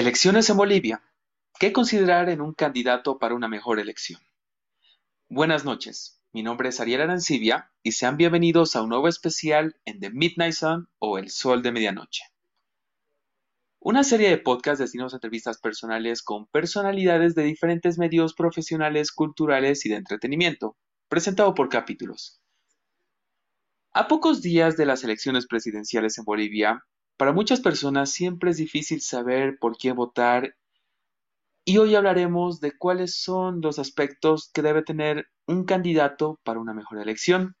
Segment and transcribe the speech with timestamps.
[0.00, 1.02] Elecciones en Bolivia.
[1.58, 4.18] ¿Qué considerar en un candidato para una mejor elección?
[5.28, 10.00] Buenas noches, mi nombre es Ariel Arancibia y sean bienvenidos a un nuevo especial en
[10.00, 12.22] The Midnight Sun o El Sol de Medianoche.
[13.78, 19.84] Una serie de podcasts destinados a entrevistas personales con personalidades de diferentes medios profesionales, culturales
[19.84, 20.78] y de entretenimiento,
[21.10, 22.40] presentado por capítulos.
[23.92, 26.86] A pocos días de las elecciones presidenciales en Bolivia,
[27.20, 30.56] para muchas personas siempre es difícil saber por quién votar
[31.66, 36.72] y hoy hablaremos de cuáles son los aspectos que debe tener un candidato para una
[36.72, 37.56] mejor elección.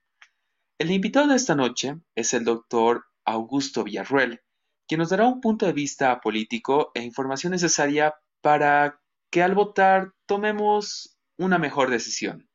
[0.78, 4.40] El invitado de esta noche es el doctor Augusto Villarruel,
[4.88, 8.98] quien nos dará un punto de vista político e información necesaria para
[9.30, 12.48] que al votar tomemos una mejor decisión.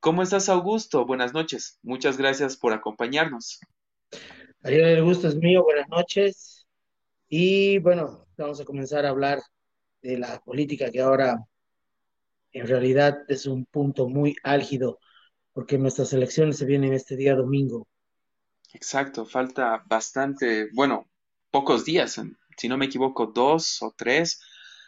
[0.00, 1.06] ¿Cómo estás, Augusto?
[1.06, 1.78] Buenas noches.
[1.82, 3.58] Muchas gracias por acompañarnos.
[4.64, 6.66] Ariel, el gusto es mío, buenas noches.
[7.28, 9.40] Y bueno, vamos a comenzar a hablar
[10.02, 11.38] de la política que ahora
[12.52, 14.98] en realidad es un punto muy álgido
[15.52, 17.86] porque nuestras elecciones se vienen este día domingo.
[18.72, 21.08] Exacto, falta bastante, bueno,
[21.50, 22.20] pocos días,
[22.56, 24.40] si no me equivoco, dos o tres.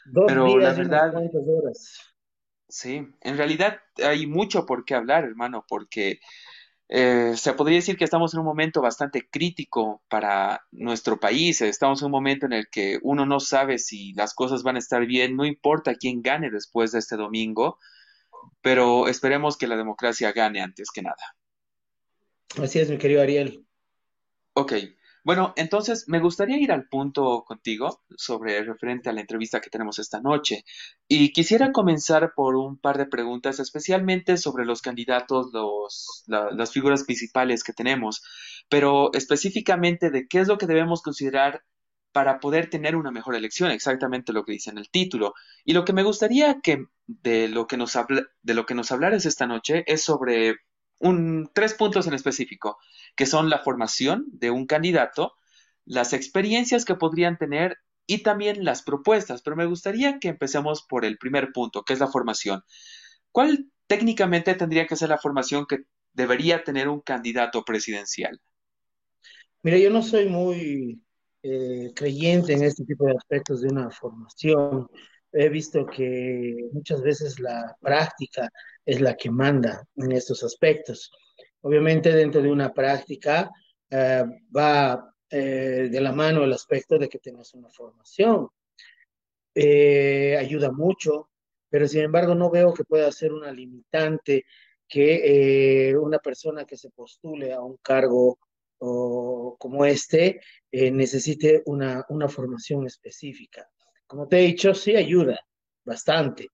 [0.06, 2.00] Dos pero días la verdad, horas.
[2.68, 6.18] Sí, en realidad hay mucho por qué hablar, hermano, porque
[6.88, 11.60] eh, se podría decir que estamos en un momento bastante crítico para nuestro país.
[11.60, 14.78] Estamos en un momento en el que uno no sabe si las cosas van a
[14.80, 17.78] estar bien, no importa quién gane después de este domingo,
[18.60, 21.36] pero esperemos que la democracia gane antes que nada.
[22.62, 23.66] Así es, mi querido Ariel.
[24.54, 24.72] Ok,
[25.26, 29.98] bueno, entonces me gustaría ir al punto contigo sobre referente a la entrevista que tenemos
[29.98, 30.64] esta noche.
[31.08, 37.02] Y quisiera comenzar por un par de preguntas, especialmente sobre los candidatos, los, las figuras
[37.02, 38.22] principales que tenemos,
[38.68, 41.64] pero específicamente de qué es lo que debemos considerar
[42.12, 45.34] para poder tener una mejor elección, exactamente lo que dice en el título.
[45.64, 47.98] Y lo que me gustaría que de lo que nos
[48.42, 50.54] de lo que nos hablaras esta noche es sobre
[50.98, 52.78] un, tres puntos en específico,
[53.14, 55.34] que son la formación de un candidato,
[55.84, 59.42] las experiencias que podrían tener y también las propuestas.
[59.42, 62.62] Pero me gustaría que empecemos por el primer punto, que es la formación.
[63.32, 68.40] ¿Cuál técnicamente tendría que ser la formación que debería tener un candidato presidencial?
[69.62, 71.02] Mira, yo no soy muy
[71.42, 74.88] eh, creyente en este tipo de aspectos de una formación.
[75.32, 78.48] He visto que muchas veces la práctica
[78.86, 81.10] es la que manda en estos aspectos.
[81.62, 83.50] Obviamente dentro de una práctica
[83.90, 84.24] eh,
[84.56, 88.48] va eh, de la mano el aspecto de que tengas una formación.
[89.52, 91.30] Eh, ayuda mucho,
[91.68, 94.44] pero sin embargo no veo que pueda ser una limitante
[94.88, 98.38] que una persona que se postule a un cargo
[98.78, 103.68] como este necesite una, una formación específica.
[104.06, 105.40] Como te he dicho, sí ayuda
[105.84, 106.50] bastante,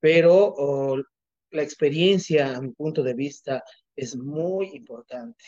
[0.00, 0.96] pero
[1.56, 3.64] la experiencia, a mi punto de vista,
[3.96, 5.44] es muy importante.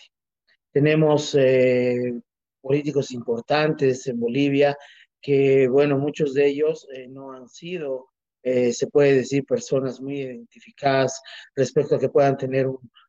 [0.72, 2.20] Tenemos eh,
[2.60, 4.76] políticos importantes en Bolivia
[5.20, 8.08] que, bueno, muchos de ellos eh, no han sido,
[8.42, 11.20] eh, se puede decir, personas muy identificadas
[11.54, 12.66] respecto a que puedan tener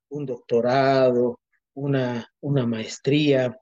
[0.09, 1.39] un, doctorado,
[1.73, 3.55] una, una maestría.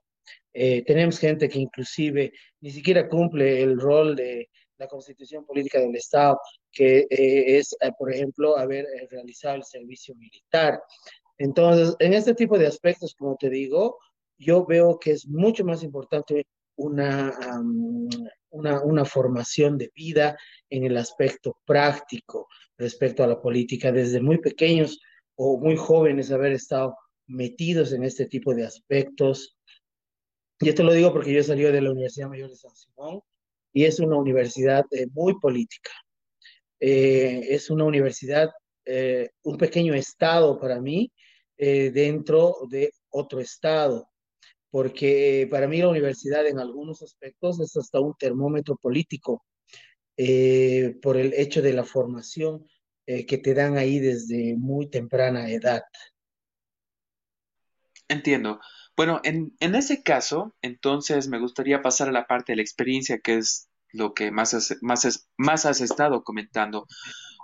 [0.52, 4.48] tenemos gente que inclusive ni siquiera cumple el rol de
[4.78, 6.38] la constitución política del Estado,
[6.72, 10.80] que eh, es, eh, por ejemplo, haber eh, realizado el servicio militar.
[11.38, 13.98] Entonces, en este tipo de aspectos, como te digo,
[14.38, 16.46] yo veo que es mucho más importante
[16.76, 17.32] una,
[18.50, 20.36] una, una, formación de vida
[20.70, 22.46] en el aspecto práctico
[22.76, 25.00] respecto a la política, desde muy pequeños
[25.34, 26.96] o muy jóvenes haber estado
[27.26, 29.56] metidos en este tipo de aspectos.
[30.60, 33.20] Yo te lo digo porque yo salí de la Universidad Mayor de San Simón
[33.72, 35.90] y es una universidad eh, muy política.
[36.80, 38.50] Eh, es una universidad,
[38.84, 41.12] eh, un pequeño estado para mí
[41.60, 44.08] dentro de otro estado,
[44.70, 49.44] porque para mí la universidad en algunos aspectos es hasta un termómetro político
[51.02, 52.64] por el hecho de la formación
[53.04, 55.82] que te dan ahí desde muy temprana edad.
[58.06, 58.60] Entiendo.
[58.96, 63.18] Bueno, en, en, ese caso, entonces me gustaría pasar a la parte de la experiencia,
[63.18, 66.86] que es lo que más has, más, más has estado comentando.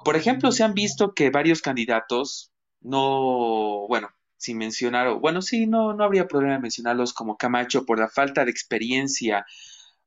[0.05, 5.95] Por ejemplo, se han visto que varios candidatos no, bueno, sin mencionar, bueno, sí, no,
[5.95, 9.47] no habría problema en mencionarlos como Camacho por la falta de experiencia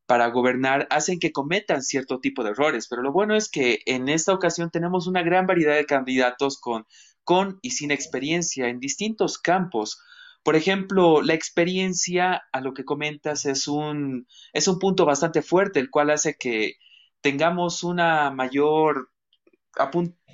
[0.06, 4.08] para gobernar hacen que cometan cierto tipo de errores, pero lo bueno es que en
[4.08, 6.86] esta ocasión tenemos una gran variedad de candidatos con,
[7.24, 10.00] con y sin experiencia en distintos campos.
[10.48, 15.82] Por ejemplo, la experiencia, a lo que comentas, es un, es un punto bastante fuerte,
[15.82, 16.76] el cual hace que,
[17.20, 19.12] tengamos una mayor,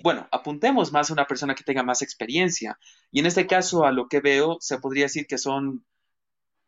[0.04, 2.78] bueno, apuntemos más a una persona que tenga más experiencia.
[3.10, 5.84] Y en este caso, a lo que veo, se podría decir que son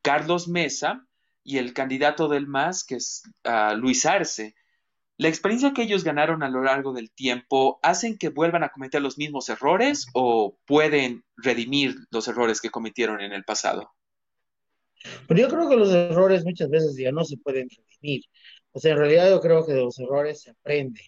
[0.01, 1.05] Carlos Mesa
[1.43, 4.55] y el candidato del MAS, que es ah, Luis Arce.
[5.17, 9.01] ¿La experiencia que ellos ganaron a lo largo del tiempo hacen que vuelvan a cometer
[9.01, 13.93] los mismos errores o pueden redimir los errores que cometieron en el pasado?
[15.27, 18.23] Pero yo creo que los errores muchas veces ya no se pueden redimir.
[18.71, 21.01] O sea, en realidad yo creo que de los errores se aprende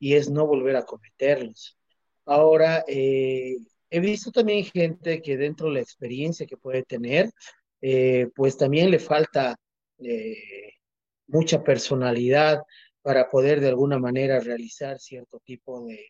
[0.00, 1.78] y es no volver a cometerlos.
[2.26, 3.56] Ahora, eh,
[3.90, 7.30] he visto también gente que dentro de la experiencia que puede tener,
[7.80, 9.56] eh, pues también le falta
[9.98, 10.72] eh,
[11.28, 12.60] mucha personalidad
[13.04, 16.08] para poder de alguna manera realizar cierto tipo de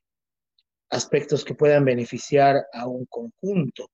[0.90, 3.90] aspectos que puedan beneficiar a un conjunto.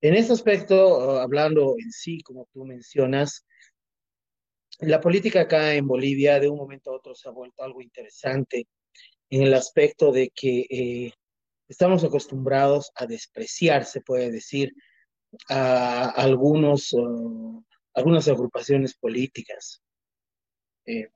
[0.00, 3.44] En este aspecto, hablando en sí, como tú mencionas,
[4.80, 8.66] la política acá en Bolivia de un momento a otro se ha vuelto algo interesante
[9.28, 11.12] en el aspecto de que eh,
[11.68, 14.72] estamos acostumbrados a despreciar, se puede decir,
[15.50, 17.62] a algunos, uh,
[17.92, 19.82] algunas agrupaciones políticas.
[20.86, 21.10] Eh,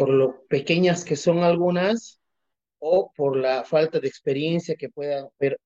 [0.00, 2.22] por lo pequeñas que son algunas
[2.78, 5.60] o por la falta de experiencia que pueda haber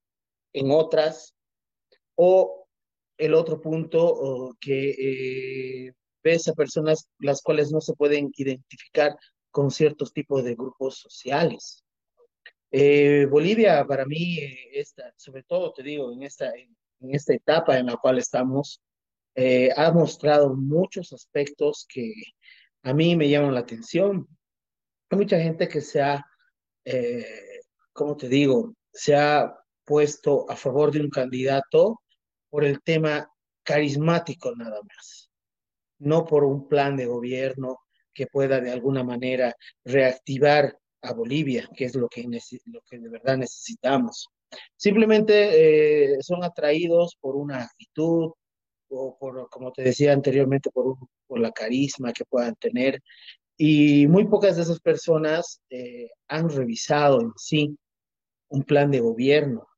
[0.52, 1.36] en otras,
[2.16, 2.66] o
[3.16, 5.92] el otro punto que eh,
[6.24, 9.16] ves a personas las cuales no se pueden identificar
[9.52, 11.84] con ciertos tipos de grupos sociales.
[12.72, 14.38] Eh, Bolivia, para mí,
[14.72, 16.74] esta, sobre todo te digo, en esta, en,
[17.14, 18.80] esta etapa en la cual estamos,
[19.36, 22.12] eh, ha mostrado muchos aspectos que
[22.84, 24.28] a mí me llaman la atención.
[25.10, 26.24] Hay mucha gente que se ha,
[26.84, 27.60] eh,
[28.18, 29.54] te digo, se ha
[29.84, 32.00] puesto a favor de un candidato
[32.50, 33.28] por el tema
[33.62, 35.30] carismático nada más,
[35.98, 37.80] no por un plan de gobierno
[38.12, 39.54] que pueda de alguna manera
[39.84, 44.28] reactivar a Bolivia, que es lo que, lo que de verdad necesitamos.
[44.76, 48.32] Simplemente eh, son atraídos por una actitud
[48.96, 50.96] o por, como te decía anteriormente, por,
[51.26, 53.00] por la carisma que puedan tener
[53.56, 57.76] y muy pocas de esas personas eh, han revisado en sí
[58.48, 59.68] un plan de gobierno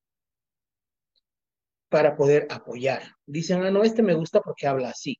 [1.88, 3.02] para poder apoyar.
[3.26, 5.18] Dicen, ah, no, este me gusta porque habla así.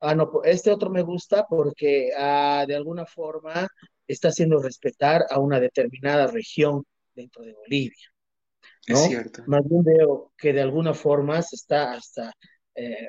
[0.00, 3.66] Ah, no, este otro me gusta porque ah, de alguna forma
[4.06, 8.06] está haciendo respetar a una determinada región dentro de Bolivia.
[8.88, 8.94] ¿no?
[8.94, 9.42] Es cierto.
[9.46, 12.32] Más bien veo que de alguna forma se está hasta
[12.76, 13.08] eh,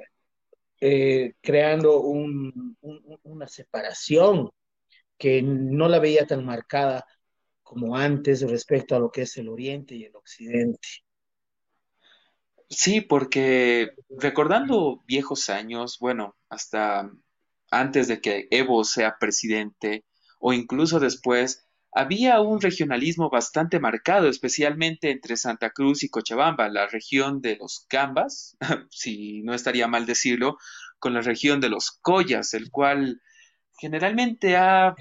[0.80, 4.52] eh, creando una separación
[5.18, 7.06] que no la veía tan marcada
[7.64, 10.88] como antes respecto a lo que es el oriente y el occidente.
[12.70, 17.12] Sí, porque recordando viejos años, bueno, hasta
[17.72, 20.06] antes de que Evo sea presidente
[20.40, 21.67] o incluso después,
[21.98, 27.88] había un regionalismo bastante marcado, especialmente entre Santa Cruz y Cochabamba, la región de los
[27.90, 28.56] Cambas,
[28.92, 30.60] si no estaría mal decirlo,
[31.00, 33.20] con la región de los Collas, el cual
[33.80, 34.96] generalmente ha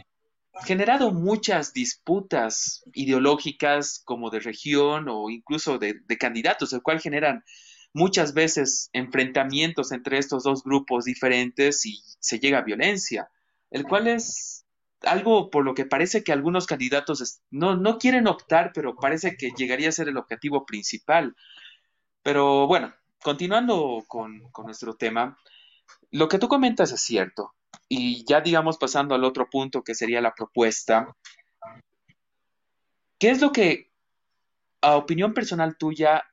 [0.65, 7.45] generado muchas disputas ideológicas como de región o incluso de, candidatos, el cual generan
[7.93, 13.29] muchas veces enfrentamientos entre estos dos grupos diferentes y se llega a violencia,
[13.71, 14.56] el cual es
[15.03, 19.51] algo por lo que parece que algunos candidatos no, no quieren optar, pero parece que
[19.57, 21.37] llegaría a ser el objetivo principal.
[22.23, 25.39] Pero bueno, continuando con, con nuestro tema,
[26.11, 27.53] lo que tú comentas es cierto.
[27.89, 31.15] Y ya digamos pasando al otro punto que sería la propuesta,
[33.19, 33.93] ¿qué es lo que,
[34.81, 36.25] a opinión personal tuya,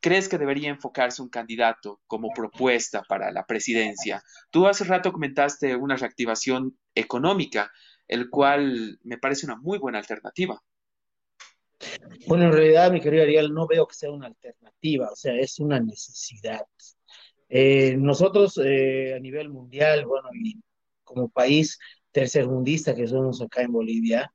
[0.00, 4.22] crees que debería enfocarse un candidato como propuesta para la presidencia?
[4.50, 7.70] Tú hace rato comentaste una reactivación económica,
[8.08, 10.60] el cual me parece una muy buena alternativa.
[12.26, 15.60] Bueno, en realidad, mi querido Ariel, no veo que sea una alternativa, o sea, es
[15.60, 16.62] una necesidad.
[17.48, 20.60] Eh, nosotros eh, a nivel mundial, bueno, y
[21.04, 21.78] como país
[22.10, 24.32] tercermundista que somos acá en Bolivia,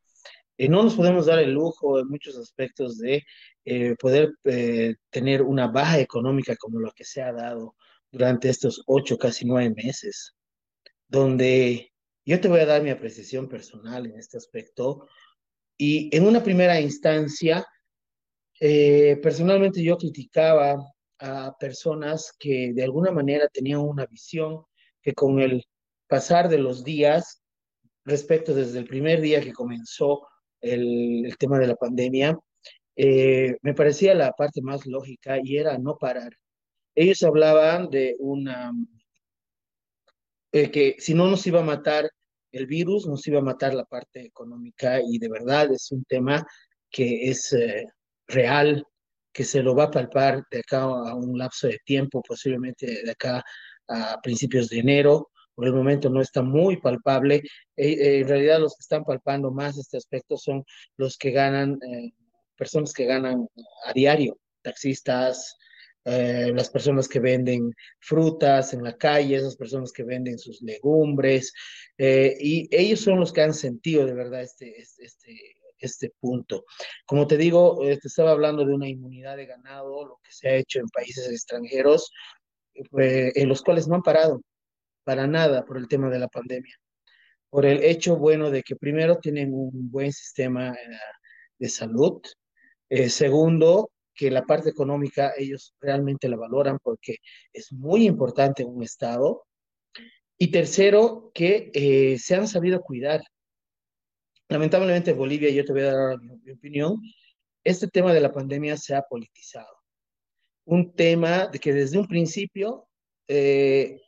[0.58, 3.26] eh, no nos podemos dar el lujo en muchos aspectos de
[3.98, 4.34] poder
[5.10, 7.76] tener una baja económica como lo que se ha dado
[8.12, 10.36] durante estos ocho, casi nueve meses,
[11.08, 11.93] donde
[12.26, 15.08] yo te voy a dar mi apreciación personal en este aspecto.
[15.78, 17.66] Y en una primera instancia,
[18.60, 20.78] personalmente yo criticaba
[21.20, 24.64] a personas que de alguna manera tenían una visión
[25.02, 25.64] que con el
[26.08, 27.42] pasar de los días,
[28.06, 30.28] respecto desde el primer día que comenzó
[30.62, 32.38] el, tema de la pandemia,
[32.96, 36.32] eh, me parecía la parte más lógica y era no parar.
[36.96, 38.72] Ellos hablaban de una,
[40.54, 42.10] eh, que si no nos iba a matar
[42.54, 46.46] el virus, nos iba a matar la parte económica y de verdad es un tema
[46.92, 47.88] que es eh,
[48.28, 48.86] real,
[49.34, 53.12] que se lo va a palpar de acá a un lapso de tiempo, posiblemente de
[53.12, 53.44] acá
[53.88, 55.32] a principios de enero.
[55.56, 57.38] Por el momento no está muy palpable.
[57.76, 60.64] Eh, eh, en realidad los que están palpando más este aspecto son
[60.98, 61.80] los que ganan,
[62.56, 63.48] personas que ganan
[63.88, 65.58] a diario, taxistas,
[66.06, 71.54] eh, las personas que venden frutas en la calle, esas personas que venden sus legumbres,
[71.98, 76.66] eh, y ellos son los que han sentido de verdad este, este, este, este punto.
[77.06, 80.50] Como te digo, eh, te estaba hablando de una inmunidad de ganado, lo que se
[80.50, 82.12] ha hecho en países extranjeros,
[82.74, 84.42] en los cuales no han parado
[85.06, 86.76] para nada por el tema de la pandemia,
[87.50, 90.76] por el hecho bueno de que primero tienen un buen sistema
[91.60, 92.22] de salud,
[93.08, 97.18] segundo, que la parte económica ellos realmente la valoran porque
[97.52, 99.46] es muy importante un Estado.
[100.38, 103.22] Y tercero, que eh, se han sabido cuidar.
[104.50, 107.02] Lamentablemente Bolivia, yo te voy a dar mi, opinión,
[107.64, 109.74] este tema de la pandemia se ha politizado.
[110.66, 112.88] Un tema de que desde un principio
[113.28, 114.02] eh,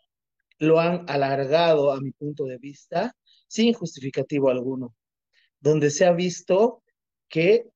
[0.60, 3.16] lo han alargado a mi punto de vista
[3.48, 4.96] sin justificativo alguno,
[5.60, 6.84] donde se ha visto
[7.30, 7.70] que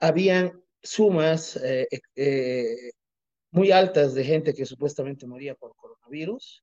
[0.00, 1.86] habían sumas eh,
[2.16, 2.92] eh,
[3.50, 6.62] muy altas de gente que supuestamente moría por coronavirus.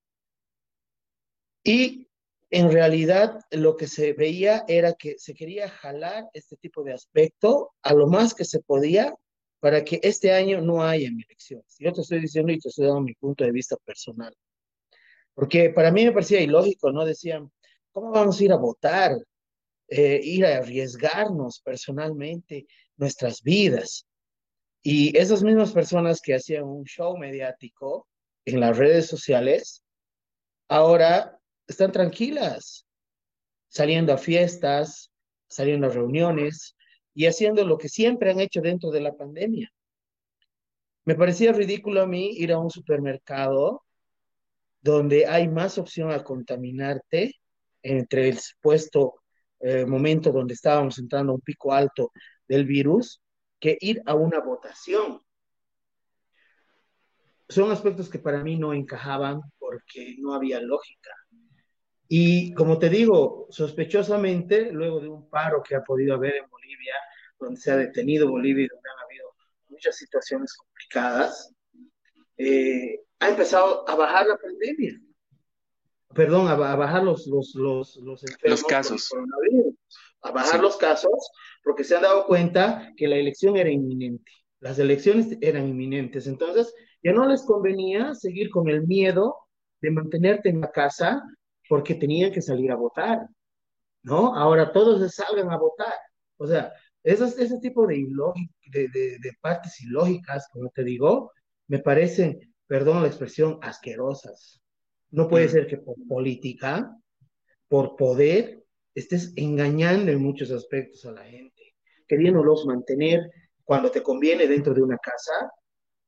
[1.63, 2.07] Y
[2.49, 7.71] en realidad lo que se veía era que se quería jalar este tipo de aspecto
[7.81, 9.15] a lo más que se podía
[9.59, 11.75] para que este año no haya elecciones.
[11.79, 14.33] Yo te estoy diciendo y te estoy dando mi punto de vista personal.
[15.33, 17.05] Porque para mí me parecía ilógico, ¿no?
[17.05, 17.51] Decían,
[17.91, 19.17] ¿cómo vamos a ir a votar?
[19.88, 24.05] Eh, ir a arriesgarnos personalmente nuestras vidas.
[24.81, 28.07] Y esas mismas personas que hacían un show mediático
[28.45, 29.83] en las redes sociales,
[30.67, 32.86] ahora están tranquilas,
[33.67, 35.12] saliendo a fiestas,
[35.48, 36.75] saliendo a reuniones
[37.13, 39.69] y haciendo lo que siempre han hecho dentro de la pandemia.
[41.05, 43.83] Me parecía ridículo a mí ir a un supermercado
[44.81, 47.36] donde hay más opción a contaminarte
[47.83, 49.15] entre el supuesto
[49.59, 52.12] eh, momento donde estábamos entrando a un pico alto
[52.48, 53.21] del virus
[53.59, 55.21] que ir a una votación.
[57.47, 61.11] Son aspectos que para mí no encajaban porque no había lógica.
[62.07, 66.95] Y como te digo, sospechosamente, luego de un paro que ha podido haber en Bolivia,
[67.39, 69.29] donde se ha detenido Bolivia y donde han habido
[69.69, 71.53] muchas situaciones complicadas,
[72.37, 74.99] eh, ha empezado a bajar la pandemia.
[76.13, 79.09] Perdón, a, bajar los, los, los, los, los casos.
[80.21, 81.31] A bajar los casos
[81.63, 86.73] porque se han dado cuenta que la elección era inminente, las elecciones eran inminentes, entonces
[87.01, 89.38] ya no les convenía seguir con el miedo
[89.81, 91.23] de mantenerte en la casa
[91.69, 93.27] porque tenían que salir a votar,
[94.03, 94.35] ¿no?
[94.35, 95.93] Ahora todos salgan a votar,
[96.38, 96.73] o sea,
[97.03, 98.05] esos, ese tipo de,
[98.71, 101.31] de, de, partes ilógicas, como te digo,
[101.67, 104.61] me parecen, perdón la expresión, asquerosas.
[105.11, 106.95] No puede ser que por política,
[107.67, 108.58] por poder,
[109.00, 111.75] estés engañando en muchos aspectos a la gente,
[112.08, 113.22] queriéndolos mantener
[113.63, 115.51] cuando te conviene dentro de una casa,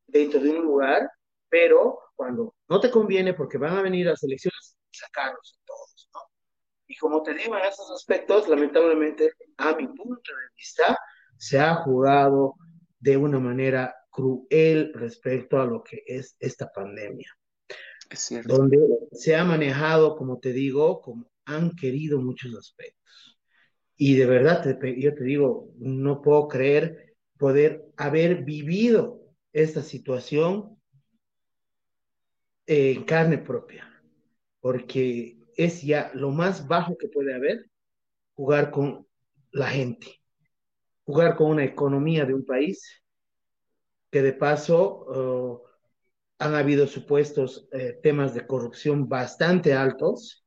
[0.08, 1.10] dentro de un lugar,
[1.50, 6.20] pero cuando no te conviene porque van a venir las elecciones, sacarlos a todos, ¿no?
[6.88, 10.98] Y como te digo, en esos aspectos, lamentablemente, a mi punto de vista,
[11.38, 12.56] se ha jugado
[13.00, 17.30] de una manera cruel respecto a lo que es esta pandemia.
[18.10, 18.58] Es cierto.
[18.58, 18.78] Donde
[19.14, 23.40] se ha manejado, como te digo, como han querido muchos aspectos.
[23.98, 24.64] Y de verdad,
[24.98, 29.22] yo te digo, no puedo creer poder haber vivido
[29.54, 30.78] esta situación
[32.66, 33.88] en carne propia,
[34.60, 37.66] porque es ya lo más bajo que puede haber
[38.34, 39.08] jugar con
[39.52, 40.08] la gente,
[41.04, 43.04] jugar con una economía de un país
[44.10, 45.64] que de paso oh,
[46.40, 50.41] han habido supuestos eh, temas de corrupción bastante altos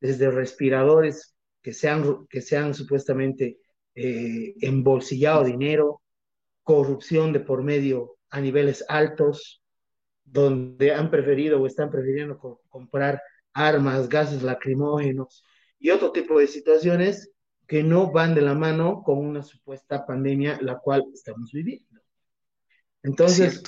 [0.00, 2.42] desde respiradores que se han, que
[2.74, 3.58] supuestamente
[3.94, 6.02] eh, embolsillado dinero,
[6.62, 9.62] corrupción de por medio a niveles altos,
[10.24, 13.20] donde han preferido o están prefiriendo comprar
[13.52, 15.44] armas, gases lacrimógenos
[15.78, 17.30] y otro tipo de situaciones
[17.66, 22.00] que no van de la mano con una supuesta pandemia la cual estamos viviendo.
[23.02, 23.62] Entonces,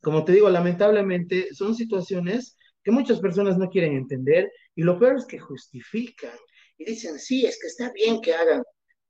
[0.00, 5.18] como te digo, lamentablemente son situaciones que muchas personas no quieren entender y lo peor
[5.18, 6.32] es que justifican
[6.78, 8.62] y dicen, sí, es que está bien que hagan,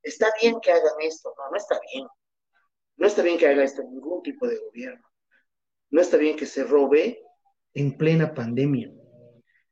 [0.03, 1.33] está bien que hagan esto.
[1.39, 2.09] No, no está bien.
[2.97, 5.07] No está bien que haga esto ningún tipo de gobierno.
[5.91, 7.23] No está bien que se robe
[7.73, 8.91] en plena pandemia.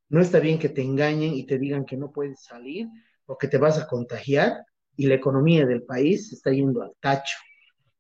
[0.09, 2.87] No está bien que te engañen y te digan que no puedes salir
[3.27, 4.65] porque te vas a contagiar
[4.95, 7.39] y la economía del país está yendo al tacho.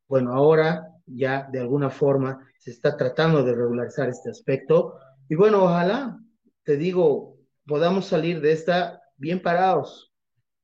[0.06, 5.64] Bueno, ahora ya de alguna forma se está tratando de regularizar este aspecto y bueno,
[5.64, 6.16] ojalá,
[6.62, 7.37] te digo,
[7.68, 10.12] podamos salir de esta bien parados,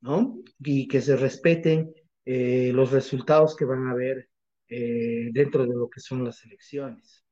[0.00, 0.40] ¿no?
[0.58, 1.94] Y que se respeten
[2.24, 4.30] eh, los resultados que van a haber
[4.68, 7.24] eh, dentro de lo que son las elecciones.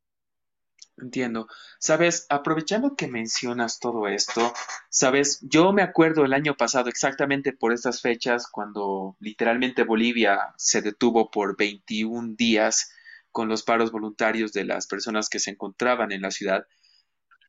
[0.98, 1.48] Entiendo.
[1.80, 4.52] Sabes, aprovechando que mencionas todo esto,
[4.90, 10.82] sabes, yo me acuerdo el año pasado exactamente por estas fechas cuando literalmente Bolivia se
[10.82, 12.92] detuvo por 21 días
[13.30, 16.66] con los paros voluntarios de las personas que se encontraban en la ciudad.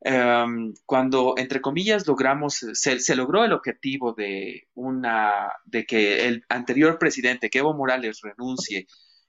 [0.06, 6.44] Em, cuando, entre comillas, logramos, se, se, logró el objetivo de una, de que el
[6.50, 8.88] anterior presidente, que Evo Morales, renuncie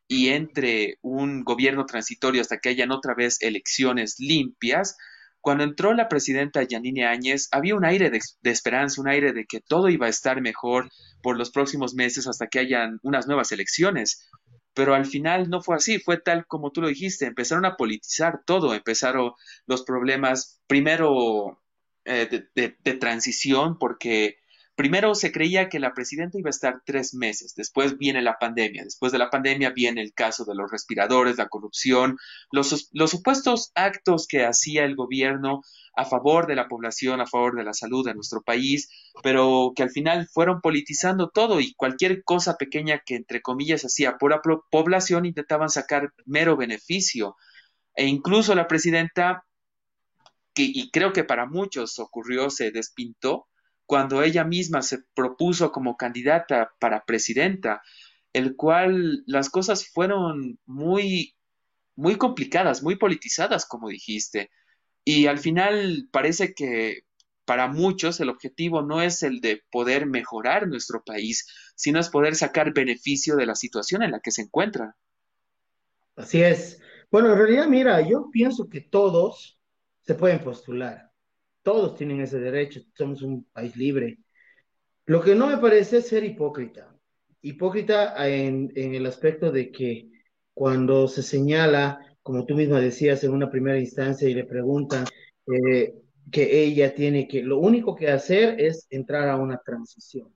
[0.08, 4.96] y entre un gobierno transitorio hasta que hayan otra vez elecciones limpias,
[5.44, 8.18] cuando entró la presidenta Yanine Áñez, había un aire de,
[8.50, 10.88] esperanza, un aire de que todo iba a estar mejor
[11.22, 14.26] por los próximos meses hasta que hayan unas nuevas elecciones.
[14.74, 18.42] Pero al final no fue así, fue tal como tú lo dijiste, empezaron a politizar
[18.44, 19.32] todo, empezaron
[19.66, 21.62] los problemas, primero
[22.04, 24.38] eh, de, de transición, porque
[24.76, 28.82] Primero se creía que la presidenta iba a estar tres meses, después viene la pandemia,
[28.82, 32.18] después de la pandemia viene el caso de los respiradores, la corrupción,
[32.50, 35.62] los, supuestos actos que hacía el gobierno
[35.94, 38.88] a favor de la población, a favor de la salud de nuestro país,
[39.22, 44.18] pero que al final fueron politizando todo y cualquier cosa pequeña que entre comillas hacía
[44.18, 47.36] por la población intentaban sacar mero beneficio.
[47.94, 49.44] E incluso la presidenta,
[50.52, 53.46] que, y creo que para muchos ocurrió, se despintó,
[53.86, 57.82] cuando ella misma se propuso como candidata para presidenta,
[58.32, 61.34] el cual las cosas fueron muy,
[61.94, 64.50] muy complicadas, muy politizadas, como dijiste.
[65.04, 67.04] Y al final parece que
[67.44, 72.36] para muchos el objetivo no es el de poder mejorar nuestro país, sino es poder
[72.36, 74.96] sacar beneficio de la situación en la que se encuentra.
[76.16, 76.80] Así es.
[77.10, 79.58] Bueno, en realidad, mira, yo pienso que todos
[80.00, 81.13] se pueden postular.
[81.64, 84.18] Todos tienen ese derecho, somos un país libre.
[85.06, 86.94] Lo que no me parece es ser hipócrita.
[87.40, 90.10] Hipócrita en, en el aspecto de que
[90.52, 95.06] cuando se señala, como tú misma decías en una primera instancia y le preguntan
[95.46, 95.94] eh,
[96.30, 100.34] que ella tiene que, lo único que hacer es entrar a una transición.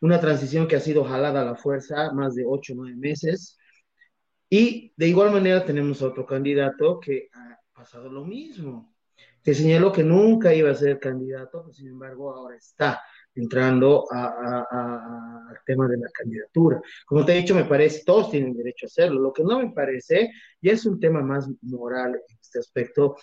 [0.00, 3.56] Una transición que ha sido jalada a la fuerza más de ocho o nueve meses.
[4.50, 8.91] Y de igual manera tenemos a otro candidato que ha pasado lo mismo
[9.42, 13.02] que señaló que nunca iba a ser candidato, pues, sin embargo ahora está
[13.34, 16.80] entrando al tema de la candidatura.
[17.06, 19.20] Como te he dicho, me parece, todos tienen derecho a hacerlo.
[19.20, 23.16] Lo que no me parece, ya es un tema más moral en este aspecto,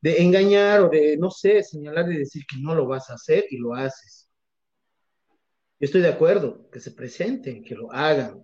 [0.00, 3.44] de engañar o de, no sé, señalar y decir que no lo vas a hacer
[3.50, 4.30] y lo haces.
[5.78, 8.42] Yo estoy de acuerdo, que se presenten, que lo hagan,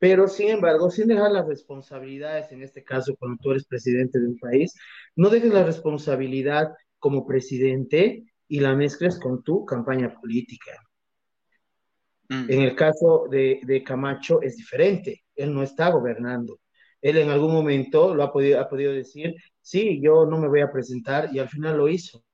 [0.00, 4.28] pero sin embargo, sin dejar las responsabilidades, en este caso, cuando tú eres presidente de
[4.28, 4.74] un país,
[5.14, 10.72] no dejes la responsabilidad como presidente y la mezcles con tu campaña política.
[12.30, 12.46] Mm.
[12.50, 16.60] En el caso de, de, Camacho es diferente, él no está gobernando.
[17.02, 20.62] Él en algún momento lo ha podido, ha podido decir, sí, yo no me voy
[20.62, 22.24] a presentar y al final lo hizo.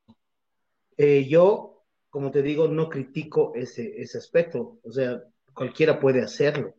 [0.96, 5.20] Eh, yo, como te digo, no critico ese, ese aspecto, o sea,
[5.52, 6.75] cualquiera puede hacerlo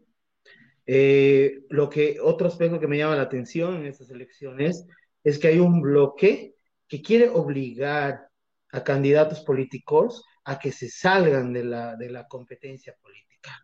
[0.87, 4.87] eh, lo que otro aspecto que me llama la atención en estas elecciones
[5.21, 6.55] es que hay un bloque
[6.87, 8.29] que quiere obligar
[8.71, 13.61] a candidatos políticos a que se salgan de la, de la competencia política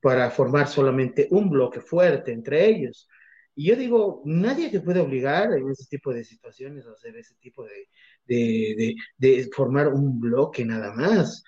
[0.00, 3.08] para formar solamente un bloque fuerte entre ellos.
[3.56, 7.34] Y yo digo, nadie te puede obligar en ese tipo de situaciones a hacer ese
[7.36, 7.88] tipo de,
[8.26, 11.42] de, de, formar un bloque nada más.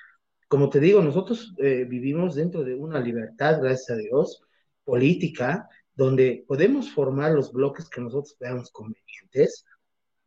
[0.49, 4.43] Como te digo, nosotros eh, vivimos dentro de una libertad, gracias a Dios,
[4.87, 9.65] política donde podemos formar los bloques que nosotros veamos convenientes.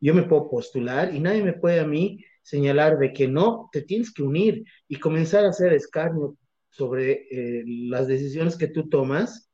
[0.00, 3.82] Yo me puedo postular y nadie me puede a mí señalar de que no, te
[3.82, 6.36] tienes que unir y comenzar a hacer escarnio
[6.68, 9.50] sobre eh, las decisiones que tú tomas,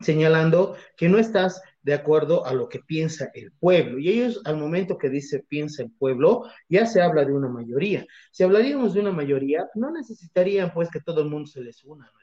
[0.00, 3.98] señalando que no estás de acuerdo a lo que piensa el pueblo.
[3.98, 8.06] Y ellos, al momento que dice piensa el pueblo, ya se habla de una mayoría.
[8.32, 12.06] Si hablaríamos de una mayoría, no necesitarían pues que todo el mundo se les una,
[12.06, 12.19] ¿no?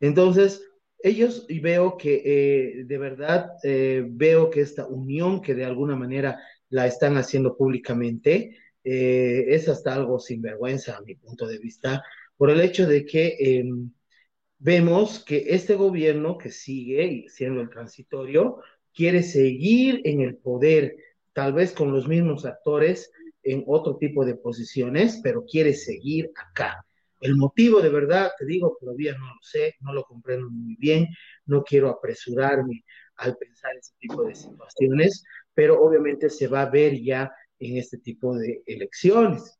[0.00, 0.62] Entonces,
[1.02, 5.96] ellos, y veo que eh, de verdad, eh, veo que esta unión que de alguna
[5.96, 12.02] manera la están haciendo públicamente, eh, es hasta algo sinvergüenza a mi punto de vista,
[12.36, 13.92] por el hecho de que em,
[14.58, 18.58] vemos que este gobierno que sigue siendo el transitorio,
[18.94, 20.96] quiere seguir en el poder,
[21.32, 26.84] tal vez con los mismos actores en otro tipo de posiciones, pero quiere seguir acá.
[27.20, 31.08] El motivo de verdad, te digo, todavía no lo sé, no lo comprendo muy bien,
[31.46, 32.84] no quiero apresurarme
[33.16, 35.22] al pensar ese tipo de situaciones,
[35.54, 39.58] pero obviamente se va a ver ya en este tipo de elecciones.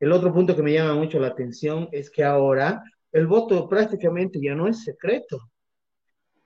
[0.00, 4.40] El otro punto que me llama mucho la atención es que ahora el voto prácticamente
[4.42, 5.38] ya no es secreto.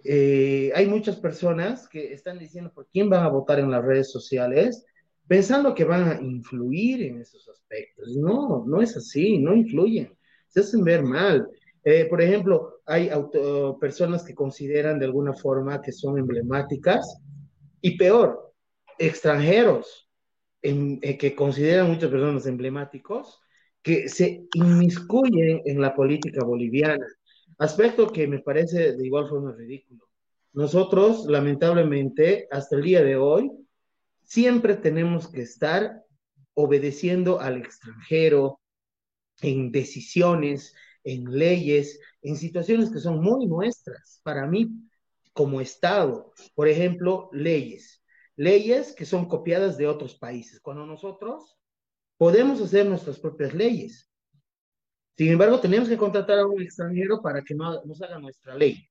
[0.04, 4.10] Eh, hay muchas personas que están diciendo por quién van a votar en las redes
[4.10, 4.84] sociales,
[5.26, 8.16] pensando que van a influir en esos aspectos.
[8.16, 10.15] No, no es así, no influyen,
[10.48, 11.48] se hacen ver mal.
[11.84, 13.10] Eh, por ejemplo, hay
[13.80, 17.20] personas que consideran de alguna forma que son emblemáticas
[17.80, 18.52] y peor,
[18.98, 20.08] extranjeros
[20.62, 23.40] eh, que consideran muchas personas emblemáticos
[23.82, 27.06] que se inmiscuyen en la política boliviana,
[27.58, 30.08] aspecto que me parece de igual forma ridículo.
[30.52, 33.52] Nosotros, lamentablemente, hasta el día de hoy,
[34.24, 36.02] siempre tenemos que estar
[36.54, 38.58] obedeciendo al extranjero
[39.42, 44.70] en decisiones, en leyes, en situaciones que son muy nuestras para mí
[45.32, 46.32] como Estado.
[46.54, 48.02] Por ejemplo, leyes.
[48.36, 50.60] Leyes que son copiadas de otros países.
[50.60, 51.56] Cuando nosotros
[52.18, 54.10] podemos hacer nuestras propias leyes.
[55.16, 58.86] Sin embargo, tenemos que contratar a un extranjero para que nos haga nuestra ley.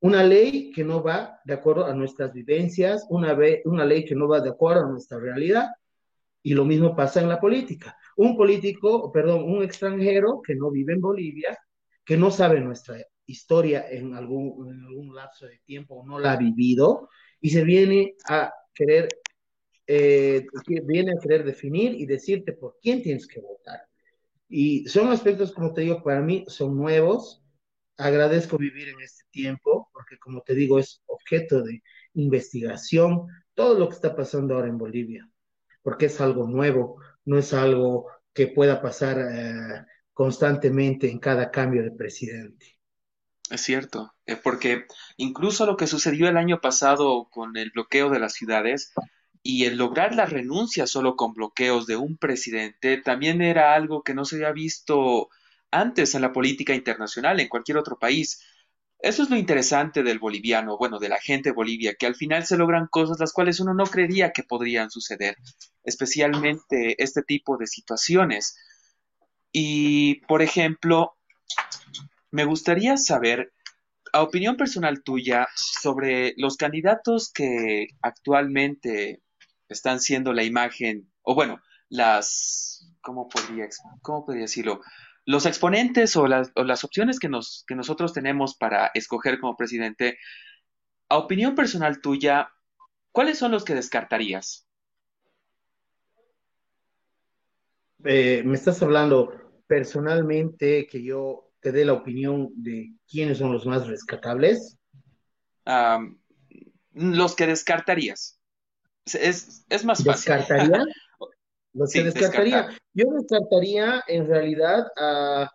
[0.00, 4.28] Una ley que no va de acuerdo a nuestras vivencias, una, una ley que no
[4.28, 5.70] va de acuerdo a nuestra realidad.
[6.42, 7.96] Y lo mismo pasa en la política.
[8.16, 11.58] Un político, perdón, un extranjero que no vive en Bolivia,
[12.04, 12.96] que no sabe nuestra
[13.26, 17.08] historia en algún, en algún lapso de tiempo o no la ha vivido,
[17.40, 19.08] y se viene a querer,
[19.86, 20.46] eh,
[20.84, 23.80] viene a querer definir y decirte por quién tienes que votar.
[24.48, 27.42] Y son aspectos, como te digo, para mí son nuevos,
[27.96, 31.82] agradezco vivir en este tiempo, porque como te digo, es objeto de
[32.14, 35.28] investigación todo lo que está pasando ahora en Bolivia,
[35.82, 41.82] porque es algo nuevo, no es algo que pueda pasar eh, constantemente en cada cambio
[41.82, 42.78] de presidente.
[43.50, 48.18] Es cierto, eh, porque incluso lo que sucedió el año pasado con el bloqueo de
[48.18, 48.92] las ciudades
[49.42, 54.14] y el lograr la renuncia solo con bloqueos de un presidente también era algo que
[54.14, 55.28] no se había visto
[55.70, 58.42] antes en la política internacional, en cualquier otro país.
[59.02, 62.46] Eso es lo interesante del boliviano, bueno, de la gente de Bolivia, que al final
[62.46, 65.36] se logran cosas las cuales uno no creería que podrían suceder,
[65.82, 68.56] especialmente este tipo de situaciones.
[69.50, 71.16] Y, por ejemplo,
[72.30, 73.52] me gustaría saber,
[74.12, 79.20] a opinión personal tuya, sobre los candidatos que actualmente
[79.68, 83.68] están siendo la imagen, o bueno, las, ¿cómo podría,
[84.00, 84.80] cómo podría decirlo?
[85.24, 90.18] Los exponentes o las, opciones que, nos, que nosotros tenemos para escoger como presidente,
[91.08, 92.50] a opinión personal tuya,
[93.12, 94.66] ¿cuáles son los que descartarías?
[98.04, 103.64] Eh, me estás hablando personalmente que yo te dé la opinión de quiénes son los
[103.66, 104.78] más rescatables.
[106.94, 108.40] los que descartarías.
[109.06, 110.34] Es, es más fácil.
[110.34, 110.84] ¿Descartaría?
[111.74, 115.50] Lo que descartaría, yo descartaría en realidad a,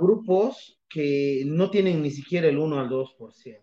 [0.00, 3.60] grupos que no tienen ni siquiera el 1 al 2%.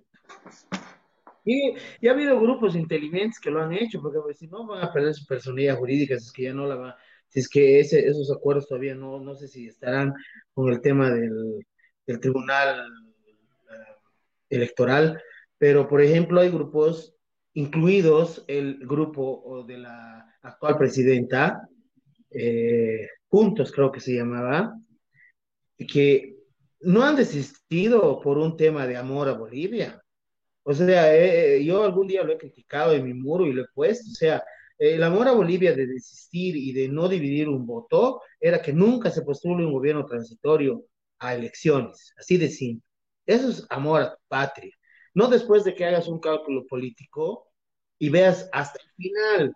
[1.45, 4.84] Y, y ha habido grupos inteligentes que lo han hecho, porque pues, si no van
[4.84, 6.97] a perder su personalidad jurídica, si es que ya no la va,
[7.29, 10.13] si es que ese, esos acuerdos todavía no, no sé si estarán
[10.53, 11.65] con el tema del,
[12.05, 12.91] del tribunal
[13.69, 13.95] eh,
[14.49, 15.21] electoral,
[15.58, 17.15] pero por ejemplo hay grupos,
[17.53, 21.67] incluidos el grupo de la actual presidenta,
[22.31, 24.75] eh, Juntos creo que se llamaba,
[25.77, 26.35] que
[26.81, 30.01] no han desistido por un tema de amor a Bolivia.
[30.63, 33.63] O sea, eh, eh, yo algún día lo he criticado en mi muro y lo
[33.63, 34.09] he puesto.
[34.12, 34.43] O sea,
[34.77, 39.12] el amor a Bolivia de desistir y de no dividir un voto era que nunca
[39.12, 40.85] se postule un gobierno transitorio
[41.19, 42.85] a elecciones, así de simple.
[43.25, 44.73] Eso es amor a tu patria.
[45.13, 47.48] No después de que hagas un cálculo político
[47.98, 49.56] y veas hasta el final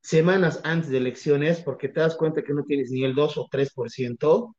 [0.00, 3.48] semanas antes de elecciones porque te das cuenta que no tienes ni el 2 o
[3.50, 4.56] 3%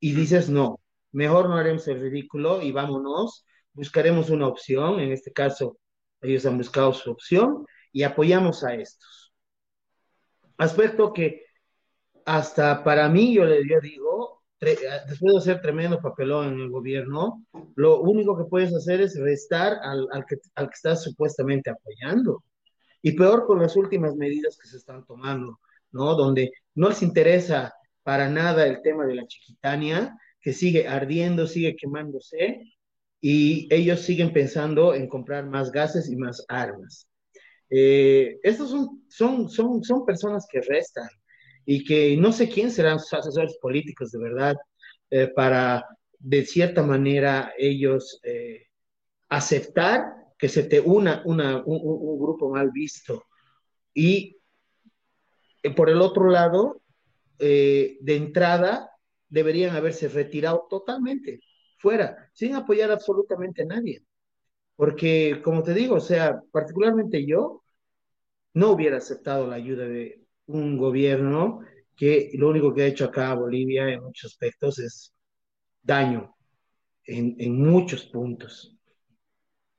[0.00, 0.80] y dices, no,
[1.12, 5.78] mejor no haremos el ridículo y vámonos, buscaremos una opción, en este caso
[6.22, 9.32] ellos han buscado su opción y apoyamos a estos.
[10.56, 11.44] Aspecto que
[12.24, 17.44] hasta para mí, yo le digo, después de hacer tremendo papelón en el gobierno,
[17.76, 22.44] lo único que puedes hacer es restar al, al, que, al que estás supuestamente apoyando.
[23.02, 25.58] Y peor con las últimas medidas que se están tomando,
[25.92, 26.14] ¿no?
[26.14, 31.76] Donde no les interesa para nada el tema de la chiquitania, que sigue ardiendo, sigue
[31.76, 32.60] quemándose,
[33.20, 37.06] y ellos siguen pensando en comprar más gases y más armas.
[37.70, 41.08] Eh, estos son, son, son, son personas que restan
[41.72, 44.56] y que no sé quién serán sus asesores políticos de verdad
[45.08, 45.86] eh, para,
[46.18, 48.66] de cierta manera, ellos eh,
[49.28, 50.02] aceptar
[50.36, 53.24] que se te una, una un, un, grupo mal visto.
[53.94, 54.36] Y
[55.62, 56.82] eh, por el otro lado,
[57.38, 58.90] eh, de entrada,
[59.28, 61.38] deberían haberse retirado totalmente,
[61.78, 64.02] fuera, sin apoyar absolutamente a nadie.
[64.74, 67.62] Porque, como te digo, o sea, particularmente yo
[68.54, 70.20] no hubiera aceptado la ayuda de
[70.52, 71.60] un gobierno
[71.96, 75.14] que lo único que ha hecho acá Bolivia en muchos aspectos es
[75.82, 76.34] daño
[77.04, 78.76] en, muchos puntos.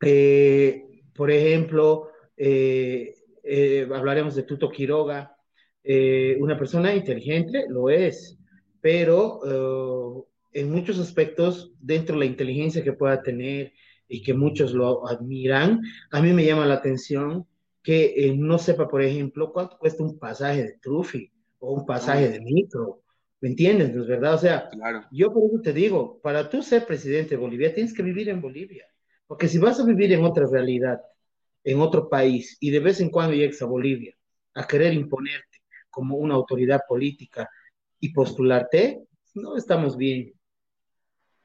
[0.01, 5.35] Eh, por ejemplo, eh, eh, hablaremos de Tuto Quiroga,
[5.83, 8.37] una persona inteligente, lo es,
[8.79, 13.73] pero en muchos aspectos, dentro de la inteligencia que pueda tener
[14.07, 15.81] y que muchos lo admiran,
[16.11, 17.47] a mí me llama la atención
[17.83, 22.29] que eh, no sepa, por ejemplo, cuánto cuesta un pasaje de Trufi o un pasaje
[22.29, 23.03] de micro.
[23.39, 23.93] ¿Me entiendes?
[23.93, 24.35] ¿No es verdad?
[24.35, 27.93] O sea, Claro, yo por eso te digo, para tú ser presidente de Bolivia, tienes
[27.93, 28.85] que vivir en Bolivia.
[29.25, 31.01] Porque si vas a vivir en otra realidad,
[31.63, 34.15] en otro país, y de vez en cuando llegues a Bolivia
[34.53, 37.49] a querer imponerte como una autoridad política
[37.99, 39.03] y postularte,
[39.35, 40.33] no estamos bien.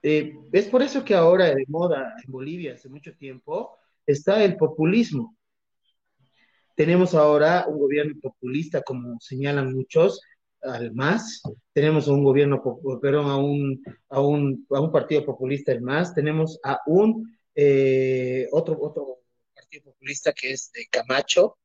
[0.03, 4.57] Eh, es por eso que ahora de moda en Bolivia hace mucho tiempo está el
[4.57, 5.36] populismo.
[6.77, 10.21] Tenemos ahora un gobierno populista, como señalan muchos,
[10.63, 12.63] al MAS, tenemos un gobierno,
[13.01, 18.47] perdón, a un, a un, a un partido populista, el MAS, tenemos a un eh,
[18.53, 19.23] otro, otro
[19.55, 21.57] partido populista que es de Camacho,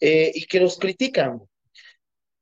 [0.00, 1.42] eh, y que los critican.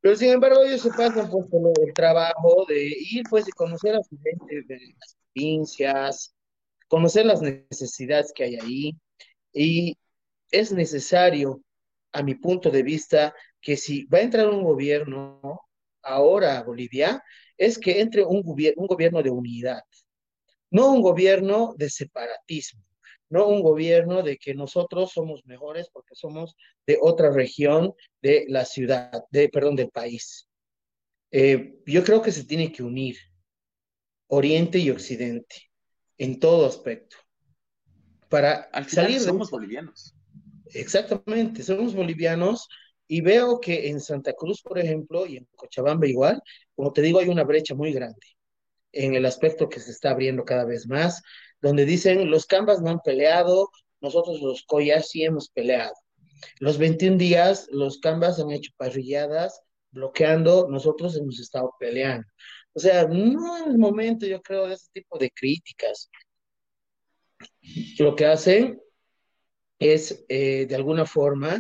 [0.01, 3.97] Pero sin embargo, ellos se pasan pues, por el trabajo de ir pues y conocer
[3.97, 6.35] a su gente de las provincias,
[6.89, 8.97] conocer las necesidades que hay ahí,
[9.53, 9.97] y
[10.51, 11.63] es necesario,
[12.17, 15.61] a mi punto de vista, que si va a entrar un gobierno
[16.03, 17.23] ahora a Bolivia,
[17.59, 19.83] es que entre un, gobier un gobierno de unidad,
[20.71, 22.83] no un gobierno de separatismo,
[23.29, 28.65] no un gobierno de que nosotros somos mejores porque somos de otra región de la
[28.65, 30.49] ciudad, de, perdón, del país.
[31.31, 33.17] Eh, yo creo que se tiene que unir
[34.29, 35.71] Oriente y Occidente
[36.17, 37.17] en todo aspecto
[38.31, 39.27] para al final salir de...
[39.27, 40.16] somos bolivianos.
[40.75, 42.69] Exactamente, somos bolivianos
[43.09, 46.43] y veo que en Santa Cruz, por ejemplo, y en Cochabamba igual,
[46.75, 48.27] como te digo, hay una brecha muy grande
[48.93, 51.23] en el aspecto que se está abriendo cada vez más,
[51.61, 55.95] donde dicen los Cambas no han peleado, nosotros los Collas sí hemos peleado.
[56.61, 62.27] Los 21 días, los Cambas han hecho parrilladas, bloqueando, nosotros hemos estado peleando.
[62.73, 66.11] O sea, no es el momento, yo creo, de ese tipo de críticas.
[67.99, 68.81] Lo que hacen
[69.79, 71.59] es, eh, de alguna forma,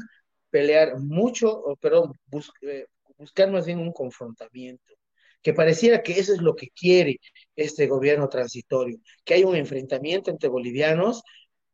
[0.50, 2.86] pelear mucho, pero bus eh,
[3.18, 4.94] buscar más bien un confrontamiento,
[5.42, 7.18] que pareciera que eso es lo que quiere
[7.54, 11.22] este gobierno transitorio, que hay un enfrentamiento entre bolivianos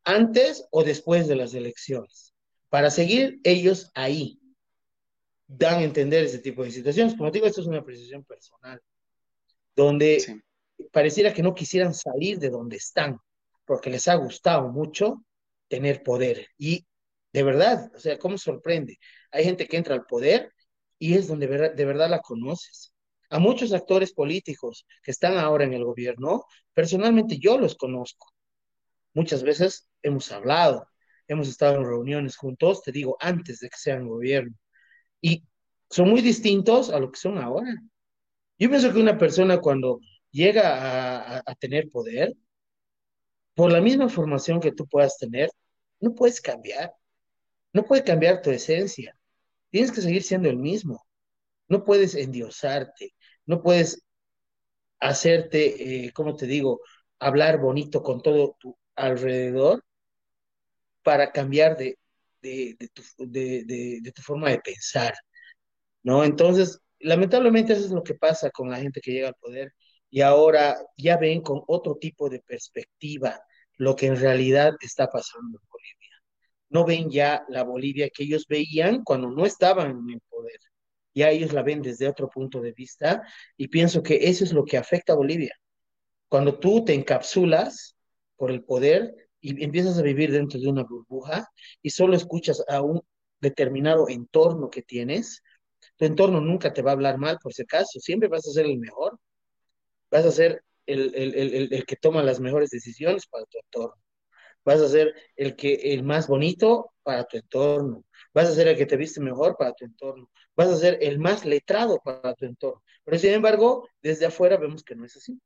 [0.04, 2.34] antes o después de las elecciones,
[2.68, 4.38] para seguir ellos ahí.
[5.46, 7.14] Dan a entender ese tipo de situaciones.
[7.14, 8.80] Como digo, esto es una apreciación personal,
[9.76, 10.40] donde sí.
[10.90, 13.18] pareciera que no quisieran salir de donde están,
[13.66, 15.22] porque les ha gustado mucho
[15.72, 16.48] tener poder.
[16.58, 16.86] Y
[17.32, 18.98] de verdad, o sea, ¿cómo sorprende?
[19.30, 20.52] Hay gente que entra al poder
[20.98, 22.92] y es donde de verdad la conoces.
[23.30, 28.34] A muchos actores políticos que están ahora en el gobierno, personalmente yo los conozco.
[29.14, 30.86] Muchas veces hemos hablado,
[31.26, 34.54] hemos estado en reuniones juntos, te digo, antes de que sean gobierno.
[35.22, 35.42] Y
[35.88, 37.74] son muy distintos a lo que son ahora.
[38.58, 42.34] Yo pienso que una persona cuando llega a, a, tener poder,
[43.54, 45.48] por la misma formación que tú puedas tener,
[46.02, 46.94] no puedes cambiar.
[47.72, 49.16] No puede cambiar tu esencia.
[49.70, 51.06] Tienes que seguir siendo el mismo.
[51.68, 53.14] No puedes endiosarte.
[53.46, 54.02] No puedes
[55.00, 56.80] hacerte, eh, ¿cómo te digo?
[57.18, 59.84] Hablar bonito con todo tu alrededor
[61.02, 61.98] para cambiar de,
[62.92, 65.14] tu, de, tu forma de pensar.
[66.02, 66.24] ¿No?
[66.24, 69.72] Entonces, lamentablemente eso es lo que pasa con la gente que llega al poder
[70.10, 73.40] y ahora ya ven con otro tipo de perspectiva
[73.76, 75.60] lo que en realidad está pasando
[76.72, 80.58] no ven ya la Bolivia que ellos veían cuando no estaban en el poder.
[81.14, 83.22] Ya ellos la ven desde otro punto de vista
[83.56, 85.54] y pienso que eso es lo que afecta a Bolivia.
[86.28, 87.94] Cuando tú te encapsulas
[88.36, 91.46] por el poder y empiezas a vivir dentro de una burbuja
[91.82, 93.02] y solo escuchas a un
[93.40, 95.42] determinado entorno que tienes,
[95.96, 98.64] tu entorno nunca te va a hablar mal por si acaso, siempre vas a ser
[98.64, 99.18] el mejor,
[100.10, 104.02] vas a ser el, el, el, el que toma las mejores decisiones para tu entorno
[104.64, 108.76] vas a ser el que el más bonito para tu entorno, vas a ser el
[108.76, 112.44] que te viste mejor para tu entorno, vas a ser el más letrado para tu
[112.44, 112.82] entorno.
[113.04, 115.40] Pero sin embargo, desde afuera vemos que no es así,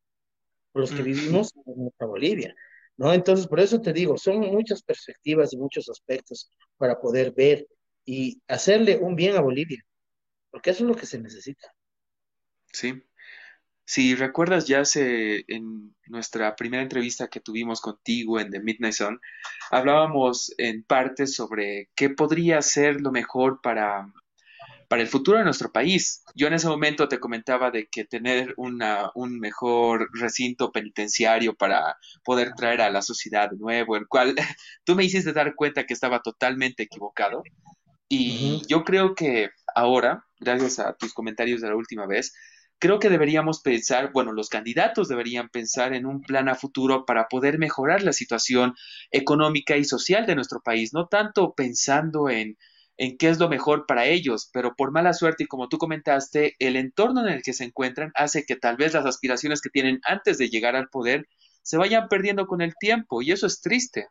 [0.74, 2.54] los que vivimos en nuestra Bolivia.
[2.98, 3.12] ¿No?
[3.12, 7.66] Entonces, por eso te digo, son muchas perspectivas y muchos aspectos para poder ver
[8.06, 9.84] y hacerle un bien a Bolivia,
[10.50, 11.74] porque eso es lo que se necesita.
[12.72, 13.02] Sí,
[13.86, 19.20] si recuerdas ya hace, en nuestra primera entrevista que tuvimos contigo en The Midnight Sun,
[19.70, 24.12] hablábamos en parte sobre qué podría ser lo mejor para,
[24.88, 26.24] para el futuro de nuestro país.
[26.34, 31.96] Yo en ese momento te comentaba de que tener una, un mejor recinto penitenciario para
[32.24, 34.34] poder traer a la sociedad de nuevo, el cual
[34.84, 37.44] tú me hiciste dar cuenta que estaba totalmente equivocado.
[38.08, 42.34] Y yo creo que ahora, gracias a tus comentarios de la última vez,
[42.78, 47.28] creo que deberíamos pensar, bueno, los candidatos deberían pensar en un plan a futuro para
[47.28, 48.74] poder mejorar la situación
[49.10, 52.56] económica y social de nuestro país, no tanto pensando en,
[52.96, 56.54] en qué es lo mejor para ellos, pero por mala suerte y como tú comentaste,
[56.58, 60.00] el entorno en el que se encuentran hace que tal vez las aspiraciones que tienen
[60.04, 61.26] antes de llegar al poder
[61.62, 64.06] se vayan perdiendo con el tiempo y eso es triste.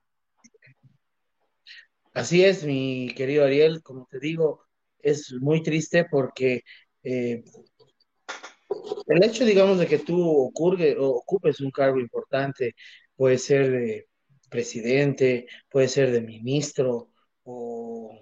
[2.13, 4.65] Así es, mi querido Ariel, como te digo,
[4.99, 6.63] es muy triste porque
[7.03, 7.43] eh,
[9.07, 12.75] el hecho, digamos, de que tú ocupes un cargo importante,
[13.15, 14.07] puede ser de
[14.49, 17.09] presidente, puede ser de ministro,
[17.43, 18.19] o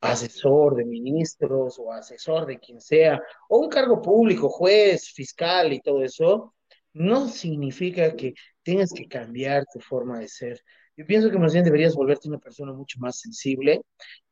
[0.00, 5.80] asesor de ministros, o asesor de quien sea, o un cargo público, juez, fiscal y
[5.80, 6.54] todo eso,
[6.92, 10.60] no significa que tengas que cambiar tu forma de ser.
[10.96, 13.82] Yo pienso que más bien deberías volverte una persona mucho más sensible,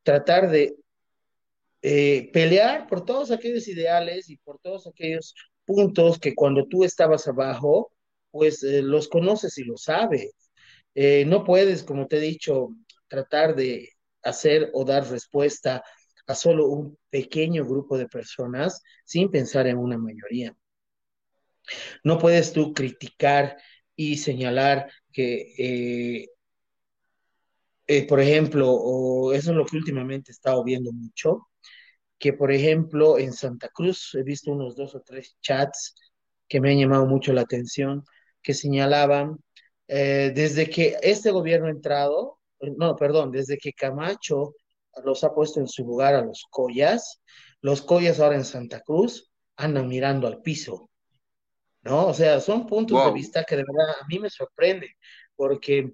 [0.03, 0.75] tratar de
[1.83, 7.27] eh, pelear por todos aquellos ideales y por todos aquellos puntos que cuando tú estabas
[7.29, 7.93] abajo,
[8.31, 10.35] pues eh, los conoces y los sabes.
[10.95, 12.71] Eh, no puedes, como te he dicho,
[13.09, 13.91] tratar de
[14.23, 15.83] hacer o dar respuesta
[16.27, 20.57] a solo un pequeño grupo de personas sin pensar en una mayoría.
[22.03, 23.57] No puedes tú criticar
[23.97, 26.27] y señalar que,
[27.87, 31.49] eh, por ejemplo, o eso es lo que últimamente he estado viendo mucho,
[32.19, 35.95] que, por ejemplo, en Santa Cruz he visto unos dos o tres chats
[36.49, 38.05] que me han llamado mucho la atención,
[38.43, 39.39] que señalaban,
[39.89, 44.55] eh, desde que este gobierno ha entrado, eh, no, perdón, desde que Camacho
[45.05, 47.21] los ha puesto en su lugar a los Collas,
[47.61, 50.91] los Collas ahora en Santa Cruz andan mirando al piso,
[51.83, 52.07] ¿no?
[52.07, 54.97] O sea, son puntos de vista que de verdad a mí me sorprende,
[55.37, 55.93] porque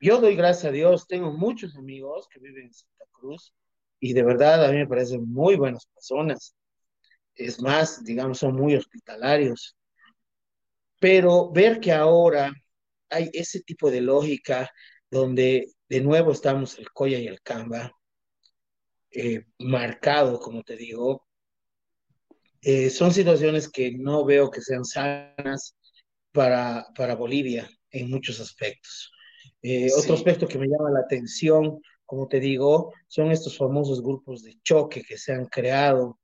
[0.00, 3.54] yo doy gracias a Dios, tengo muchos amigos que viven en Santa Cruz,
[4.02, 6.56] y de verdad a mí me parecen muy buenas personas.
[7.36, 9.76] Es más, digamos, son muy hospitalarios.
[10.98, 12.52] Pero ver que ahora
[13.08, 14.68] hay ese tipo de lógica
[15.08, 17.92] donde de nuevo estamos el Coya y el Camba,
[19.12, 21.24] eh, marcado, como te digo,
[22.60, 25.76] eh, son situaciones que no veo que sean sanas
[26.32, 29.12] para, para Bolivia en muchos aspectos.
[29.62, 31.80] Eh, otro aspecto que me llama la atención
[32.12, 36.20] como te digo, son estos famosos grupos de choque que se han creado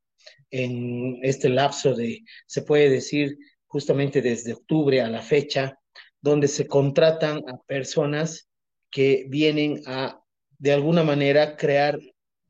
[0.51, 5.79] en este lapso de, se puede decir, justamente desde octubre a la fecha,
[6.21, 8.51] donde se contratan a personas
[8.91, 10.23] que vienen a,
[10.59, 11.99] de alguna manera, crear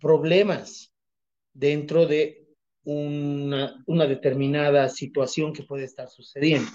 [0.00, 0.92] problemas
[1.52, 2.44] dentro de
[2.82, 6.72] una, determinada situación que puede estar sucediendo,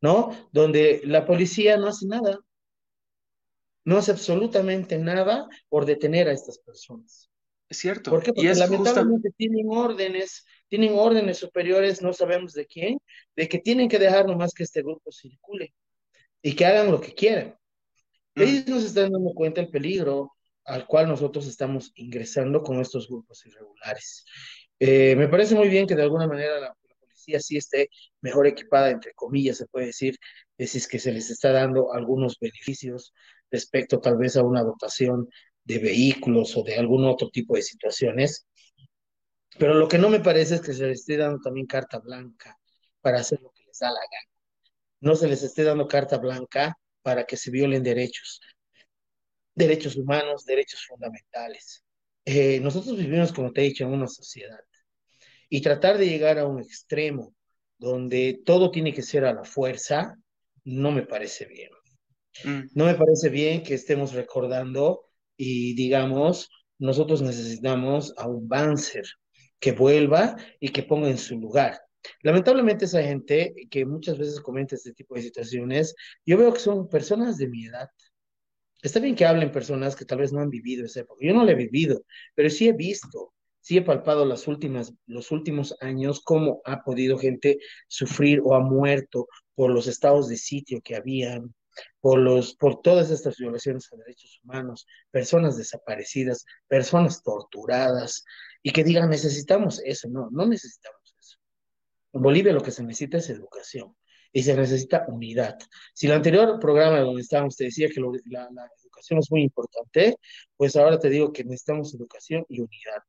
[0.00, 0.30] ¿no?
[0.52, 2.38] Donde la policía no hace nada,
[3.84, 7.30] no hace absolutamente nada por detener a estas personas.
[7.68, 8.10] Es cierto.
[8.10, 8.32] ¿Por qué?
[8.32, 12.98] Porque lamentablemente tienen órdenes, tienen órdenes superiores, no sabemos de quién,
[13.34, 15.74] de que tienen que dejar nomás que este grupo circule
[16.42, 17.56] y que hagan lo que quieran.
[18.34, 18.42] Mm.
[18.42, 20.32] Ellos nos están dando cuenta del peligro
[20.64, 24.24] al cual nosotros estamos ingresando con estos grupos irregulares.
[24.78, 27.88] Eh, me parece muy bien que de alguna manera la, policía sí esté
[28.20, 30.16] mejor equipada, entre comillas, se puede decir,
[30.58, 33.12] es, es que se les está dando algunos beneficios
[33.52, 35.28] respecto tal vez a una dotación
[35.64, 38.46] de vehículos o de algún otro tipo de situaciones.
[39.58, 42.58] Pero lo que no me parece es que se les esté dando también carta blanca
[43.00, 44.32] para hacer lo que les da la gana.
[45.00, 48.40] No se les esté dando carta blanca para que se violen derechos,
[49.54, 51.84] derechos humanos, derechos fundamentales.
[52.24, 54.60] Eh, nosotros vivimos, como te he dicho, en una sociedad
[55.48, 57.34] y tratar de llegar a un extremo
[57.76, 60.16] donde todo tiene que ser a la fuerza,
[60.64, 61.70] no me parece bien.
[62.44, 62.60] Mm.
[62.74, 65.04] No me parece bien que estemos recordando
[65.36, 69.04] y digamos, nosotros necesitamos a un Banzer
[69.58, 71.80] que vuelva y que ponga en su lugar.
[72.22, 75.94] Lamentablemente esa gente que muchas veces comenta este tipo de situaciones,
[76.26, 77.88] yo veo que son personas de mi edad,
[78.82, 81.24] Está bien que hablen personas que tal vez no han vivido esa época.
[81.24, 82.02] Yo no la he vivido,
[82.34, 87.16] pero sí he visto, sí he palpado las últimas, los últimos años cómo ha podido
[87.16, 91.54] gente sufrir o ha muerto por los estados de sitio que habían,
[92.00, 98.24] por, los, por todas estas violaciones a derechos humanos, personas desaparecidas, personas torturadas,
[98.62, 100.08] y que digan, necesitamos eso.
[100.08, 101.38] No, no necesitamos eso.
[102.12, 103.94] En Bolivia lo que se necesita es educación
[104.32, 105.58] y se necesita unidad.
[105.92, 110.16] Si el anterior programa donde estábamos te decía que la, la, educación es muy importante,
[110.56, 113.02] pues ahora te digo que necesitamos educación y unidad.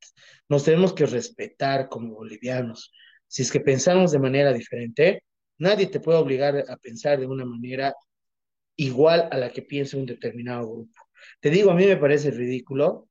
[0.49, 2.91] Nos tenemos que respetar como bolivianos.
[3.28, 5.24] Si es que pensamos de manera diferente,
[5.57, 7.95] nadie te puede obligar a pensar de una manera
[8.76, 11.01] igual a la que piensa un determinado grupo.
[11.39, 13.09] Te digo, a mí me parece ridículo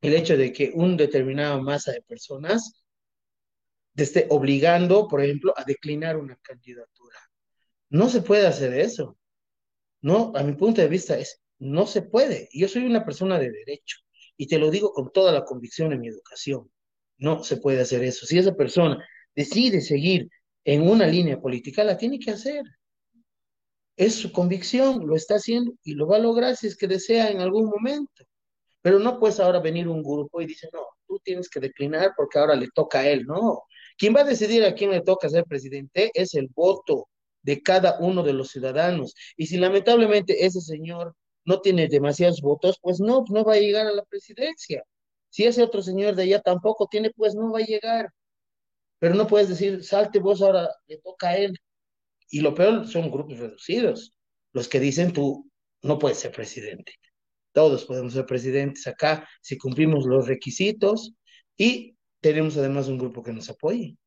[0.00, 2.84] el hecho de que un determinado masa de personas
[3.94, 7.16] te esté obligando, por ejemplo, a declinar una candidatura.
[7.90, 9.18] No se puede hacer eso.
[10.00, 12.48] No, a mi punto de vista es, no se puede.
[12.52, 13.98] Yo soy una persona de derecho
[14.36, 16.70] y te lo digo con toda la convicción de mi educación.
[17.18, 18.26] No se puede hacer eso.
[18.26, 20.28] Si esa persona decide seguir
[20.64, 22.64] en una línea política, la tiene que hacer.
[23.96, 27.30] Es su convicción, lo está haciendo y lo va a lograr si es que desea
[27.30, 28.24] en algún momento.
[28.80, 32.38] Pero no puedes ahora venir un grupo y dice, no, tú tienes que declinar porque
[32.38, 33.26] ahora le toca a él.
[33.26, 33.64] No,
[33.98, 37.08] quien va a decidir a quién le toca ser presidente es el voto
[37.42, 39.14] de cada uno de los ciudadanos.
[39.36, 41.14] Y si lamentablemente ese señor
[41.44, 44.82] no tiene demasiados votos, pues no, no va a llegar a la presidencia.
[45.28, 48.10] Si ese otro señor de allá tampoco tiene, pues no va a llegar.
[48.98, 51.58] Pero no puedes decir, salte vos ahora, le toca a él.
[52.32, 54.16] Y lo peor son grupos reducidos,
[54.54, 55.50] los que dicen tú
[55.82, 56.94] no puedes ser presidente.
[57.52, 61.12] Todos podemos ser presidentes acá si cumplimos los requisitos
[61.58, 63.98] y tenemos además un grupo que nos apoye.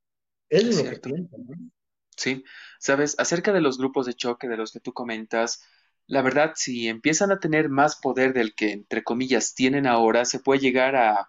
[0.49, 1.37] Eso es, lo que pienso.
[1.37, 1.69] ¿no?
[2.17, 2.43] Sí,
[2.79, 5.61] sabes, acerca de los grupos de choque de los que tú comentas,
[6.07, 10.39] la verdad, si empiezan a tener más poder del que, entre comillas, tienen ahora, se
[10.39, 11.27] puede llegar a,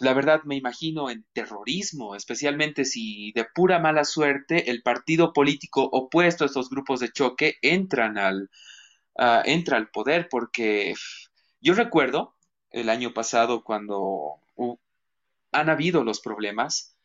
[0.00, 5.82] la verdad, me imagino en terrorismo, especialmente si de pura mala suerte el partido político
[5.82, 8.50] opuesto a estos grupos de choque entran al,
[9.18, 10.94] uh, entra al poder, porque
[11.60, 12.34] yo recuerdo
[12.70, 14.40] el año pasado cuando
[15.52, 16.95] han habido los problemas,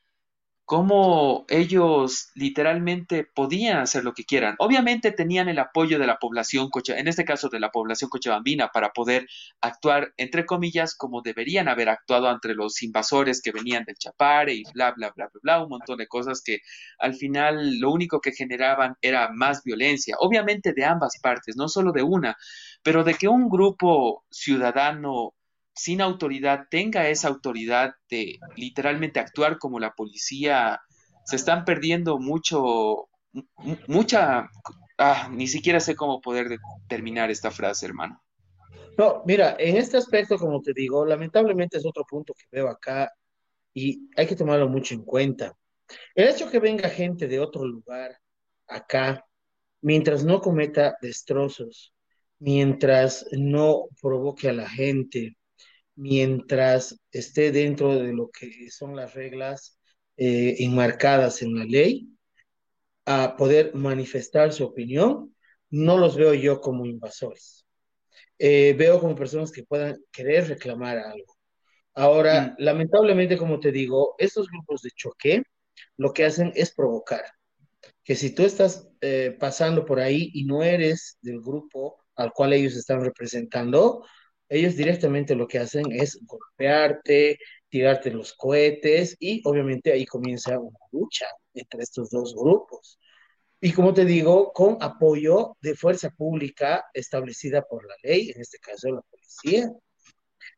[0.65, 4.55] cómo ellos literalmente podían hacer lo que quieran.
[4.59, 8.91] Obviamente tenían el apoyo de la población, en este caso de la población cochabambina, para
[8.91, 9.27] poder
[9.59, 14.63] actuar, entre comillas, como deberían haber actuado ante los invasores que venían del Chapare y
[14.73, 16.59] bla, bla, bla, bla, bla, un montón de cosas que
[16.99, 21.91] al final lo único que generaban era más violencia, obviamente de ambas partes, no solo
[21.91, 22.37] de una,
[22.83, 25.33] pero de que un grupo ciudadano
[25.73, 30.79] sin autoridad tenga esa autoridad de literalmente actuar como la policía,
[31.25, 33.09] se están perdiendo mucho,
[33.87, 34.49] mucha,
[34.97, 36.57] ah, ni siquiera sé cómo poder
[36.87, 38.21] terminar esta frase, hermano.
[38.97, 43.11] No, mira, en este aspecto, como te digo, lamentablemente es otro punto que veo acá
[43.73, 45.55] y hay que tomarlo mucho en cuenta.
[46.15, 48.17] El hecho que venga gente de otro lugar
[48.67, 49.25] acá,
[49.81, 51.93] mientras no cometa destrozos,
[52.39, 55.37] mientras no provoque a la gente,
[55.95, 59.79] mientras esté dentro de lo que son las reglas
[60.17, 62.09] eh, enmarcadas en la ley,
[63.05, 65.35] a poder manifestar su opinión,
[65.69, 67.65] no los veo yo como invasores.
[68.37, 71.37] Eh, veo como personas que puedan querer reclamar algo.
[71.93, 72.63] Ahora, mm.
[72.63, 75.43] lamentablemente, como te digo, estos grupos de choque
[75.97, 77.23] lo que hacen es provocar.
[78.03, 82.53] Que si tú estás eh, pasando por ahí y no eres del grupo al cual
[82.53, 84.05] ellos están representando,
[84.51, 87.39] ellos directamente lo que hacen es golpearte,
[87.69, 92.99] tirarte los cohetes y obviamente ahí comienza una lucha entre estos dos grupos.
[93.61, 98.57] Y como te digo, con apoyo de fuerza pública establecida por la ley, en este
[98.59, 99.71] caso la policía.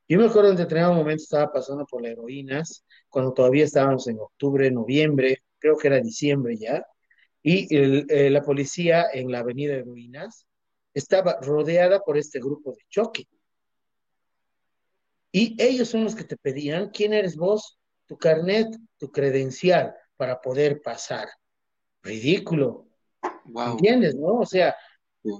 [0.08, 4.20] Yo me acuerdo en determinado momento estaba pasando por las heroínas, cuando todavía estábamos en
[4.20, 6.84] octubre, noviembre, creo que era diciembre ya,
[7.44, 10.48] y eh, la policía en la avenida Heroínas
[10.96, 13.28] estaba rodeada por este grupo de choque.
[15.36, 18.68] Y ellos son los que te pedían quién eres vos, tu carnet,
[19.00, 21.28] tu credencial para poder pasar.
[22.04, 22.88] Ridículo.
[23.56, 24.36] ¿Entiendes, no?
[24.36, 24.76] O sea,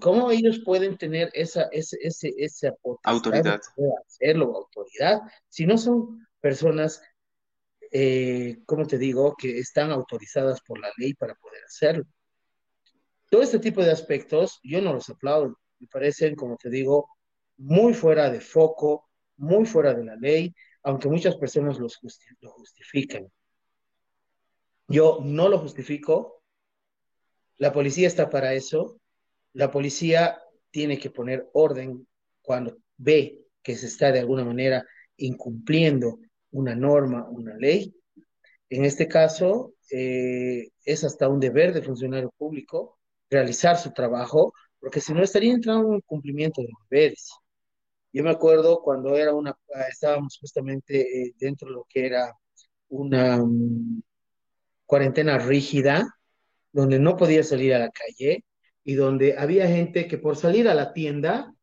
[0.02, 2.74] ¿cómo ellos pueden tener esa, ese, ese, esa
[3.04, 3.62] autoridad?
[4.08, 7.00] hacerlo, autoridad, si no son personas,
[7.92, 12.06] eh, como te digo, que están autorizadas por la ley para poder hacerlo.
[13.30, 17.10] Todo este tipo de aspectos, yo no los aplaudo, me parecen, como te digo,
[17.58, 19.12] muy fuera de foco,
[19.44, 21.88] muy fuera de la ley, aunque muchas personas lo
[22.50, 23.28] justifican.
[24.88, 26.42] Yo no lo justifico.
[27.58, 29.00] La policía está para eso.
[29.54, 30.40] La policía
[30.72, 32.08] tiene que poner orden
[32.42, 34.86] cuando ve que se está de alguna manera
[35.18, 36.20] incumpliendo
[36.52, 37.94] una norma, una ley,
[38.74, 42.98] en este caso eh, es hasta un deber de funcionario público
[43.30, 47.30] realizar su trabajo, porque si no estaría entrando en cumplimiento de deberes.
[48.14, 49.58] Yo me acuerdo cuando era una,
[49.90, 52.32] estábamos justamente eh, dentro de lo que era
[52.90, 54.02] una um,
[54.86, 56.06] cuarentena rígida,
[56.72, 58.46] donde no podía salir a la calle
[58.84, 61.54] y donde había gente que por salir a la tienda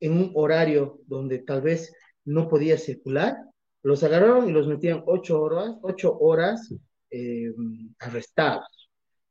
[0.00, 1.94] en un horario donde tal vez
[2.26, 3.36] no podía circular,
[3.82, 6.74] los agarraron y los metían ocho horas, ocho horas
[7.10, 7.54] eh,
[8.00, 8.90] arrestados.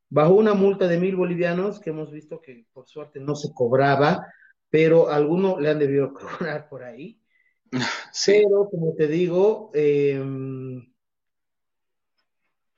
[0.09, 4.25] Bajo una multa de mil bolivianos que hemos visto que por suerte no se cobraba,
[4.69, 7.21] pero alguno le han debido cobrar por ahí.
[8.25, 10.93] Pero como te digo, em,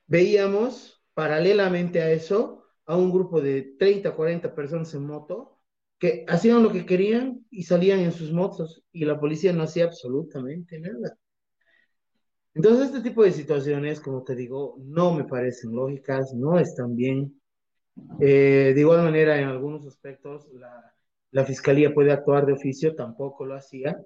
[0.06, 5.58] veíamos paralelamente a eso a un grupo de 30, 40 personas en moto
[5.98, 9.84] que hacían lo que querían y salían en sus motos y la policía no hacía
[9.84, 11.18] absolutamente nada.
[12.54, 17.40] Entonces, este tipo de situaciones, como te digo, no me parecen lógicas, no están bien.
[18.20, 20.92] Eh, de igual manera, en algunos aspectos, la,
[21.30, 24.00] la, fiscalía puede actuar de oficio, tampoco lo hacía.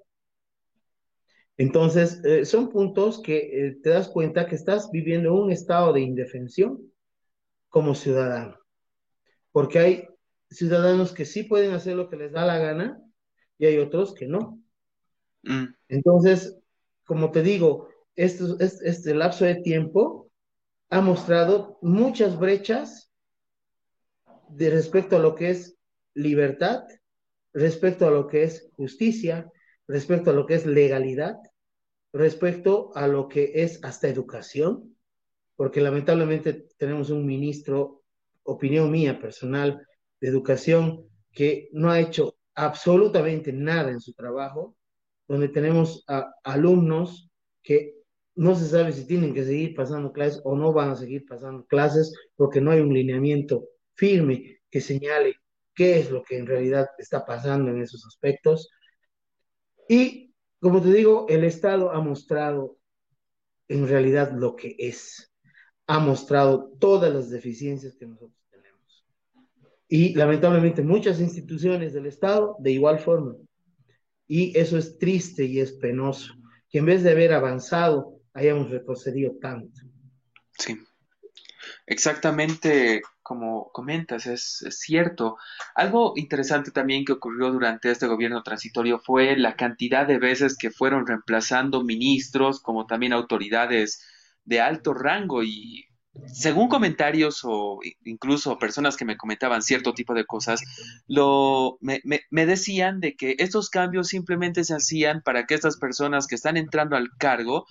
[1.57, 6.01] Entonces, eh, son puntos que eh, te das cuenta que estás viviendo un estado de
[6.01, 6.91] indefensión
[7.69, 8.57] como ciudadano,
[9.51, 10.07] porque hay
[10.49, 13.01] ciudadanos que sí pueden hacer lo que les da la gana
[13.57, 14.59] y hay otros que no.
[15.43, 15.65] Mm.
[15.89, 16.59] Entonces,
[17.05, 20.31] como te digo, este, este lapso de tiempo
[20.89, 23.11] ha mostrado muchas brechas
[24.49, 25.75] de respecto a lo que es
[26.13, 26.83] libertad,
[27.53, 29.51] respecto a lo que es justicia,
[29.87, 31.37] respecto a lo que es legalidad,
[32.11, 34.95] respecto a lo que es hasta educación,
[35.55, 38.03] porque lamentablemente tenemos un ministro,
[38.43, 39.85] opinión mía personal,
[40.19, 44.75] de educación que no ha hecho absolutamente nada en su trabajo,
[45.27, 46.05] donde tenemos
[46.43, 47.29] alumnos
[47.61, 47.95] que
[48.35, 51.65] no se sabe si tienen que seguir pasando clases o no van a seguir pasando
[51.65, 55.35] clases porque no hay un lineamiento firme que señale
[55.73, 58.69] qué es lo que en realidad está pasando en esos aspectos.
[59.87, 62.77] Y como te digo, el Estado ha mostrado
[63.67, 65.33] en realidad lo que es,
[65.87, 69.05] ha mostrado todas las deficiencias que nosotros tenemos.
[69.87, 73.35] Y lamentablemente muchas instituciones del Estado de igual forma.
[74.27, 76.33] Y eso es triste y es penoso,
[76.69, 79.81] que en vez de haber avanzado hayamos retrocedido tanto.
[80.57, 80.77] Sí,
[81.85, 85.37] exactamente como comentas, es, cierto.
[85.75, 90.71] Algo interesante también que ocurrió durante este gobierno transitorio fue la cantidad de veces que
[90.71, 94.05] fueron reemplazando ministros como también autoridades
[94.45, 95.85] de alto rango y
[96.27, 100.61] según comentarios o incluso personas que me comentaban cierto tipo de cosas,
[101.07, 106.27] lo, me, me, decían de que estos cambios simplemente se hacían para que estas personas
[106.27, 107.65] que están entrando al cargo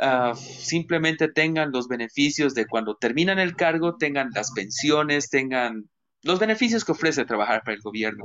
[0.00, 5.88] uh, simplemente tengan los beneficios de cuando terminan el cargo, tengan las pensiones, tengan
[6.22, 8.24] los beneficios que ofrece trabajar para el gobierno,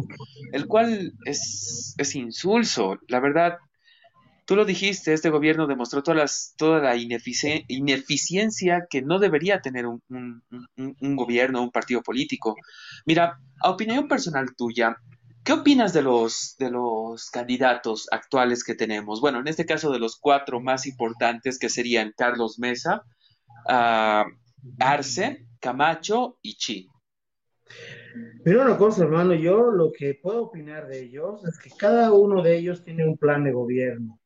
[0.53, 2.97] el cual es, es insulso.
[3.07, 3.59] La verdad,
[4.45, 10.01] Tú lo dijiste, este gobierno demostró todas toda la ineficiencia que no debería tener un,
[11.15, 12.55] gobierno, un partido político.
[13.05, 14.97] Mira, a opinión personal tuya,
[15.43, 19.21] ¿Qué opinas de los, de los candidatos actuales que tenemos?
[19.21, 23.01] Bueno, en este caso de los cuatro más importantes que serían Carlos Mesa,
[23.67, 24.29] uh,
[24.77, 26.87] Arce, Camacho y Chi.
[28.43, 32.43] Pero una cosa, hermano, yo lo que puedo opinar de ellos es que cada uno
[32.43, 34.20] de ellos tiene un plan de gobierno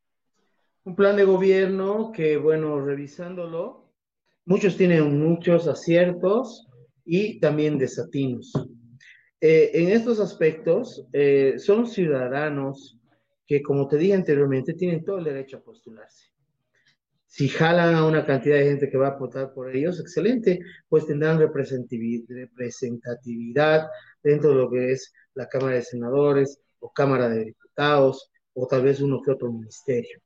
[0.85, 3.91] un plan de gobierno que, bueno, revisándolo,
[4.45, 6.67] muchos tienen muchos aciertos
[7.03, 8.53] y también desatinos.
[9.41, 12.99] Eh, en estos aspectos, eh, son ciudadanos
[13.47, 16.27] que, como te dije anteriormente, tienen todo el derecho a postularse.
[17.25, 21.07] Si jalan a una cantidad de gente que va a votar por ellos, excelente, pues
[21.07, 23.87] tendrán representatividad
[24.23, 28.83] dentro de lo que es la Cámara de Senadores o Cámara de Diputados o tal
[28.83, 30.21] vez uno que otro ministerio.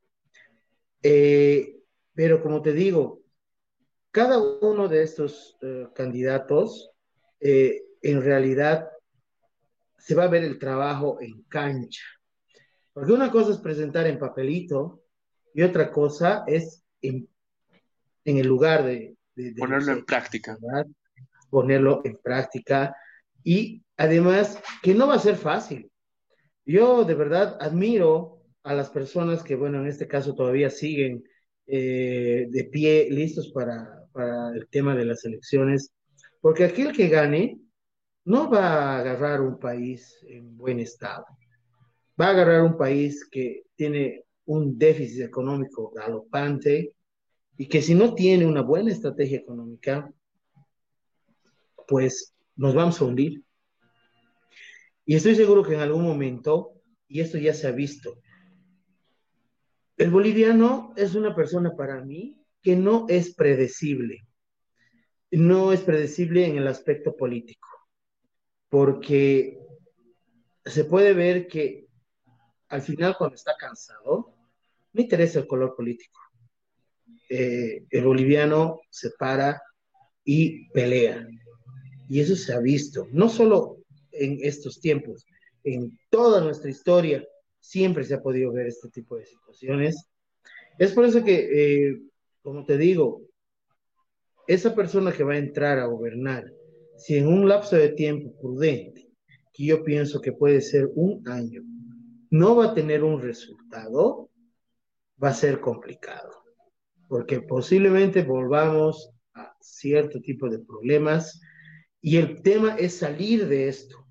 [1.01, 1.77] Eh,
[2.13, 3.21] pero como te digo,
[4.11, 6.91] cada uno de estos eh, candidatos
[7.39, 8.89] eh, en realidad
[9.97, 12.03] se va a ver el trabajo en cancha.
[12.93, 15.03] Porque una cosa es presentar en papelito
[15.53, 17.29] y otra cosa es en,
[18.25, 19.15] el lugar de...
[19.57, 20.57] ponerlo en práctica.
[21.49, 22.95] Ponerlo en práctica
[23.43, 25.91] y además que no va a ser fácil.
[26.65, 31.23] Yo de verdad admiro a las personas que, bueno, en este caso todavía siguen
[31.67, 35.93] eh, de pie, listos para, para el tema de las elecciones,
[36.41, 37.59] porque aquel que gane
[38.25, 41.25] no va a agarrar un país en buen estado,
[42.19, 46.93] va a agarrar un país que tiene un déficit económico galopante
[47.57, 50.11] y que si no tiene una buena estrategia económica,
[51.87, 53.43] pues nos vamos a hundir.
[55.05, 56.73] Y estoy seguro que en algún momento,
[57.07, 58.21] y esto ya se ha visto,
[59.99, 64.25] el boliviano es una persona para mí que no es predecible.
[65.29, 67.67] No es predecible en el aspecto político,
[68.69, 69.59] porque
[70.65, 71.87] se puede ver que
[72.69, 74.33] al final cuando está cansado,
[74.93, 76.19] no interesa el color político.
[77.29, 79.61] Eh, el boliviano se para
[80.23, 81.27] y pelea.
[82.07, 83.79] Y eso se ha visto, no solo
[84.13, 85.25] en estos tiempos,
[85.63, 87.23] en toda nuestra historia
[87.69, 90.09] siempre se ha podido ver este tipo de situaciones.
[90.79, 91.35] Es por eso que,
[91.91, 92.01] eh,
[92.41, 93.21] como te digo,
[94.47, 96.51] esa persona que va a entrar a gobernar,
[96.97, 99.07] si en un lapso de tiempo prudente,
[99.53, 101.61] que yo pienso que puede ser un año,
[102.31, 104.31] no va a tener un resultado,
[105.23, 106.43] va a ser complicado,
[107.07, 111.39] porque posiblemente volvamos a cierto tipo de problemas
[112.01, 114.07] y el tema es salir de esto,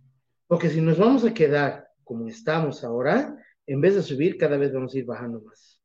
[0.47, 3.37] porque si nos vamos a quedar como estamos ahora,
[3.69, 5.81] en vez de subir, cada vez vamos a ir bajando más.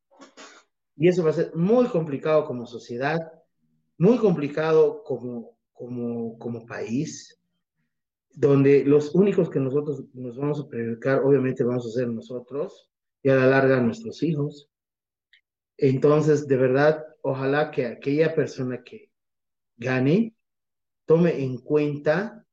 [0.95, 3.19] Y eso va a ser muy complicado como sociedad,
[3.97, 7.39] muy complicado como, como, como país,
[8.31, 12.89] donde los únicos que nosotros nos vamos a perjudicar, obviamente vamos a ser nosotros
[13.21, 14.69] y a la larga nuestros hijos.
[15.77, 19.11] Entonces, de verdad, ojalá que aquella persona que
[19.77, 20.35] gane
[21.05, 22.43] tome en cuenta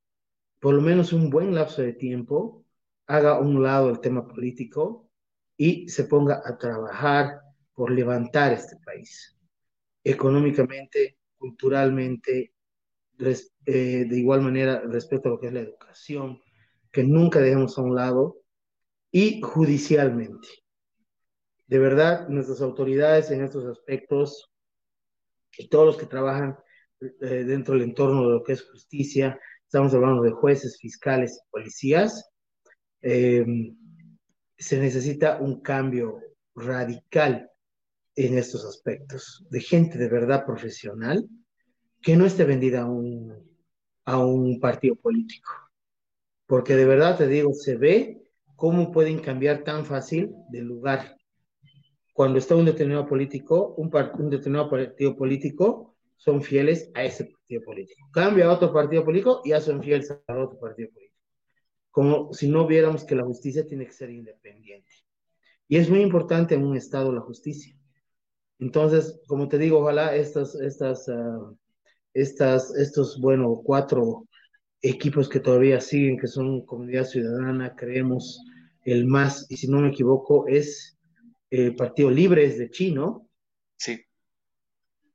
[0.61, 2.65] por lo menos un buen lapso de tiempo,
[3.07, 5.10] haga a un lado el tema político
[5.63, 7.43] y se ponga a trabajar
[7.75, 9.37] por levantar este país
[10.03, 12.55] económicamente, culturalmente,
[13.19, 16.41] eh, de igual manera respecto a lo que es la educación,
[16.91, 18.39] que nunca dejemos a un lado,
[19.13, 20.49] y judicialmente.
[21.67, 24.51] De verdad, nuestras autoridades en estos aspectos
[25.59, 26.57] y todos los que trabajan
[27.03, 32.31] eh, dentro del entorno de lo que es justicia, estamos hablando de jueces, fiscales, policías,
[33.03, 33.45] eh,
[34.61, 36.21] se necesita un cambio
[36.55, 37.51] radical
[38.15, 41.27] en estos aspectos, de gente de verdad profesional
[42.03, 43.33] que no esté vendida a un,
[44.05, 45.51] a un partido político.
[46.47, 48.23] Porque de verdad te digo, se ve
[48.55, 51.17] cómo pueden cambiar tan fácil de lugar.
[52.13, 57.63] Cuando está un determinado político, un, un determinado partido político, son fieles a ese partido
[57.63, 58.11] político.
[58.13, 61.10] Cambia a otro partido político y ya son fieles a otro partido político.
[61.91, 64.93] Como si no viéramos que la justicia tiene que ser independiente.
[65.69, 67.77] Y es muy importante en un Estado la justicia.
[68.59, 71.57] Entonces, como te digo, ojalá estas, estas uh,
[72.15, 74.27] estas, estos, bueno, cuatro
[74.83, 78.41] equipos que todavía siguen, que son Comunidad Ciudadana, creemos
[78.85, 80.99] el más, y si no me equivoco, es
[81.51, 83.29] el Partido Libres de Chino.
[83.77, 84.01] Sí.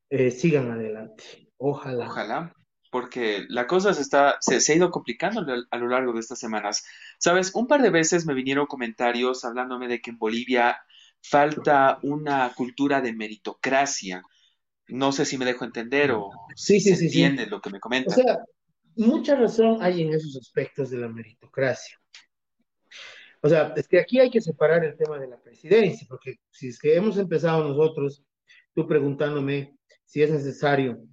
[0.10, 1.24] Eh, sigan adelante.
[1.58, 2.08] Ojalá.
[2.08, 2.55] Ojalá,
[2.96, 6.40] porque la cosa se, está, se, se, ha ido complicando a lo largo de estas
[6.40, 6.86] semanas.
[7.20, 10.78] Sabes, un par de veces me vinieron comentarios hablándome de que en Bolivia
[11.22, 14.24] falta una cultura de meritocracia
[14.88, 17.82] no sé si me dejo entender o sí, sí, se sí, entiende lo que me
[17.82, 18.12] comenta.
[18.12, 18.46] O sea,
[18.96, 22.00] mucha razón hay en esos aspectos de la meritocracia.
[23.42, 26.70] O sea, es que aquí hay que separar el tema de la presidencia, porque si
[26.70, 28.24] es que hemos empezado nosotros,
[28.74, 29.76] tú preguntándome
[30.06, 31.04] si es necesario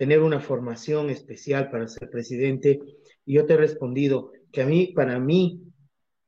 [0.00, 2.80] tener una formación especial para ser presidente,
[3.26, 5.60] y yo te he respondido que a mí, para mí,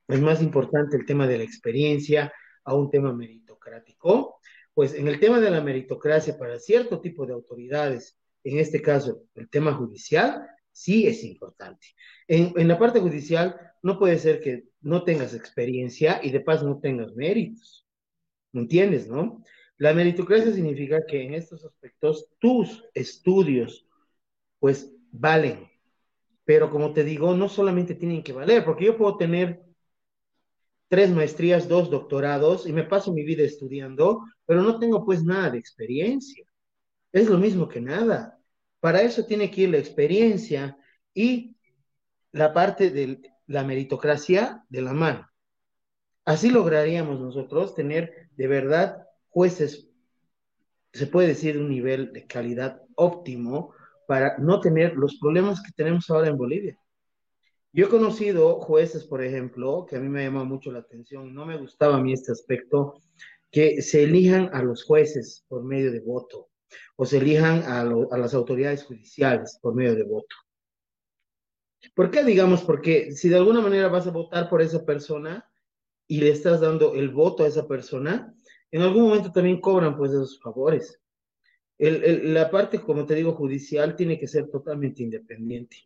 [0.08, 2.30] es más importante el tema de la experiencia
[2.64, 4.38] a un tema meritocrático,
[4.74, 9.22] pues en el tema de la meritocracia para cierto tipo de autoridades, en este caso
[9.36, 11.86] el tema judicial, sí es importante.
[12.28, 16.66] En, en, la parte judicial no puede ser que no tengas experiencia y de paso
[16.66, 17.86] no tengas méritos.
[18.52, 19.42] ¿Me entiendes, no?
[19.82, 23.84] La meritocracia significa que en estos aspectos tus estudios
[24.60, 25.68] pues valen.
[26.44, 29.60] Pero como te digo, no solamente tienen que valer, porque yo puedo tener
[30.86, 35.50] tres maestrías, dos doctorados y me paso mi vida estudiando, pero no tengo pues nada
[35.50, 36.46] de experiencia.
[37.10, 38.38] Es lo mismo que nada.
[38.78, 40.78] Para eso tiene que ir la experiencia
[41.12, 41.56] y
[42.30, 45.28] la parte de la meritocracia de la mano.
[46.24, 49.88] Así lograríamos nosotros tener de verdad jueces,
[50.92, 53.72] se puede decir, un nivel de calidad óptimo
[54.06, 56.78] para no tener los problemas que tenemos ahora en Bolivia.
[57.72, 61.46] Yo he conocido jueces, por ejemplo, que a mí me llama mucho la atención, no
[61.46, 63.00] me gustaba a mí este aspecto,
[63.50, 66.48] que se elijan a los jueces por medio de voto
[66.96, 70.36] o se elijan a, a las autoridades judiciales por medio de voto.
[71.94, 72.24] ¿Por qué?
[72.24, 75.50] Digamos, porque si de alguna manera vas a votar por esa persona
[76.06, 78.34] y le estás dando el voto a esa persona,
[78.72, 80.98] en algún momento también cobran pues esos favores.
[81.78, 85.76] la parte, como te digo, judicial tiene que ser totalmente independiente.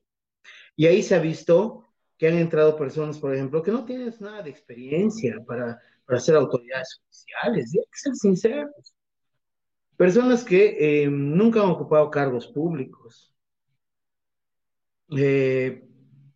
[0.76, 1.84] Y ahí se ha visto
[2.16, 6.36] que han entrado personas, por ejemplo, que no tienen nada de experiencia para, para ser
[6.36, 8.94] autoridades judiciales, y hay que ser sinceros.
[9.96, 13.34] Personas que eh, nunca han ocupado cargos públicos.
[15.16, 15.82] Eh,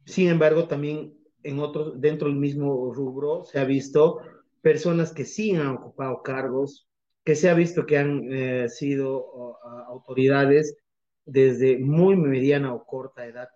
[0.05, 4.21] sin embargo, también en otro, dentro del mismo rubro se ha visto
[4.63, 6.89] personas que sí han ocupado cargos,
[7.25, 9.57] que se ha visto que han eh, sido
[9.89, 10.77] autoridades
[11.25, 13.49] desde muy mediana o corta edad,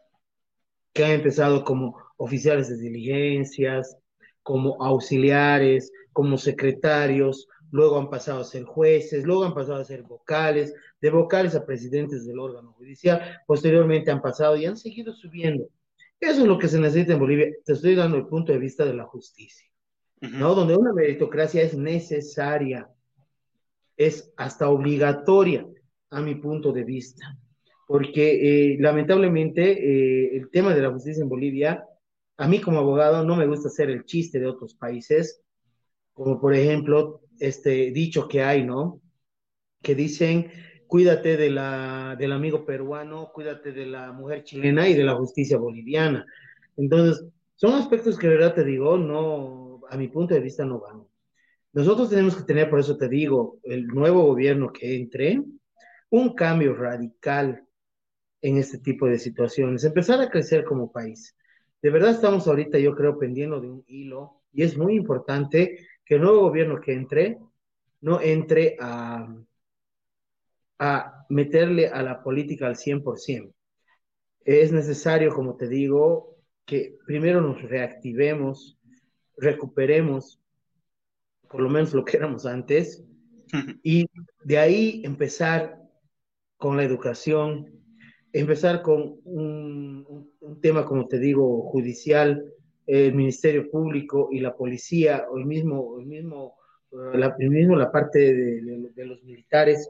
[0.92, 3.96] que han empezado como oficiales de diligencias,
[4.42, 10.02] como auxiliares, como secretarios, luego han pasado a ser jueces, luego han pasado a ser
[10.02, 15.68] vocales, de vocales a presidentes del órgano judicial, posteriormente han pasado y han seguido subiendo.
[16.20, 17.48] Eso es lo que se necesita en Bolivia.
[17.64, 19.68] Te estoy dando el punto de vista de la justicia,
[20.32, 20.54] ¿no?
[20.54, 22.88] Donde una meritocracia es necesaria,
[23.96, 25.66] es hasta obligatoria,
[26.10, 27.36] a mi punto de vista
[27.86, 31.84] porque eh, lamentablemente eh, el tema de la justicia en Bolivia,
[32.36, 35.42] a mí como abogado no me gusta hacer el chiste de otros países,
[36.12, 39.00] como por ejemplo este dicho que hay, ¿no?
[39.82, 40.50] Que dicen,
[40.86, 45.58] cuídate de la, del amigo peruano, cuídate de la mujer chilena y de la justicia
[45.58, 46.24] boliviana.
[46.76, 49.63] Entonces, son aspectos que, de verdad te digo, no,
[49.95, 51.07] a mi punto de vista no van.
[51.72, 55.40] Nosotros tenemos que tener, por eso te digo, el nuevo gobierno que entre,
[56.11, 57.64] un cambio radical
[58.42, 61.36] en este tipo de situaciones, empezar a crecer como país.
[61.80, 66.16] De verdad estamos ahorita, yo creo, pendiendo de un hilo y es muy importante que
[66.16, 67.38] el nuevo gobierno que entre
[68.01, 69.34] no entre a,
[70.78, 73.53] a meterle a la política al 100%.
[74.45, 76.36] Es necesario, como te digo,
[76.66, 78.78] que primero nos reactivemos,
[79.37, 80.41] recuperemos
[81.55, 83.05] por lo menos lo que éramos antes,
[83.85, 84.07] y
[84.43, 85.80] de ahí empezar
[86.57, 87.70] con la educación,
[88.32, 92.45] empezar con un, tema, como te digo, judicial,
[92.87, 96.57] el Ministerio Público y la policía, o el mismo, el mismo,
[96.91, 99.89] la, mismo la parte de, los militares,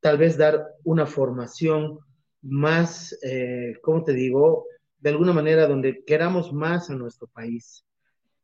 [0.00, 1.98] tal vez dar una formación
[2.42, 4.66] más, eh, como te digo,
[4.98, 7.86] de alguna manera donde queramos más a nuestro país.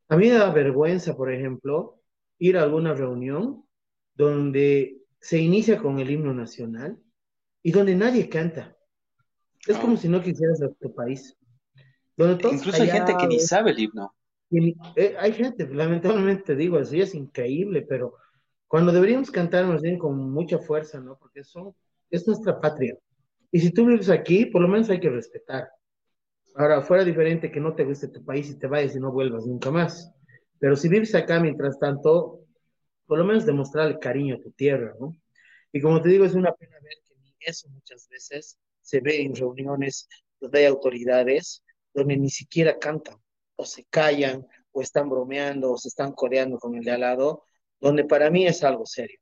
[0.08, 2.00] A mí me da vergüenza, por ejemplo,
[2.38, 3.64] ir a alguna reunión
[4.14, 6.98] donde se inicia con el himno nacional
[7.62, 8.76] y donde nadie canta.
[9.66, 11.36] Es como si no quisieras a tu país.
[12.16, 14.14] Incluso hay gente que ni sabe el himno.
[14.94, 18.14] Eh, hay gente, lamentablemente digo, así es increíble, pero
[18.68, 21.18] cuando deberíamos cantar bien con mucha fuerza, ¿no?
[21.18, 21.74] Porque son,
[22.10, 22.96] es nuestra patria.
[23.50, 25.68] Y si tú vives aquí, por lo menos hay que respetar.
[26.58, 29.44] Ahora, fuera diferente que no te guste tu país y te vayas y no vuelvas
[29.44, 30.10] nunca más.
[30.58, 32.40] Pero si vives acá, mientras tanto,
[33.06, 35.14] por lo menos demostrar el cariño a tu tierra, ¿no?
[35.70, 39.20] Y como te digo, es una pena ver que ni eso muchas veces se ve
[39.20, 40.08] en reuniones
[40.40, 43.18] donde hay autoridades, donde ni siquiera cantan,
[43.56, 47.44] o se callan, o están bromeando, o se están coreando con el de al lado,
[47.80, 49.20] donde para mí es algo serio.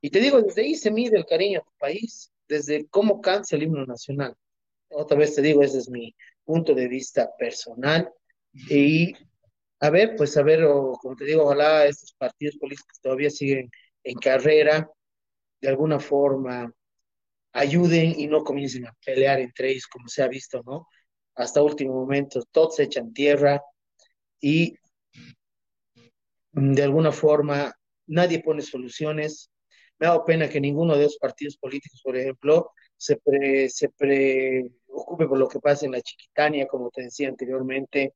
[0.00, 3.56] Y te digo, desde ahí se mide el cariño a tu país, desde cómo canta
[3.56, 4.36] el himno nacional.
[4.90, 6.14] Otra vez te digo, ese es mi
[6.44, 8.10] punto de vista personal.
[8.68, 9.14] Y
[9.80, 13.70] a ver, pues a ver, o, como te digo, ojalá estos partidos políticos todavía siguen
[14.04, 14.88] en carrera,
[15.60, 16.72] de alguna forma
[17.52, 20.88] ayuden y no comiencen a pelear entre ellos, como se ha visto, ¿no?
[21.34, 23.62] Hasta último momento, todos se echan tierra
[24.40, 24.76] y
[26.52, 27.74] mm, de alguna forma
[28.06, 29.50] nadie pone soluciones.
[29.98, 32.70] Me ha dado pena que ninguno de los partidos políticos, por ejemplo,
[33.02, 38.14] se, se preocupe por lo que pasa en la Chiquitania, como te decía anteriormente,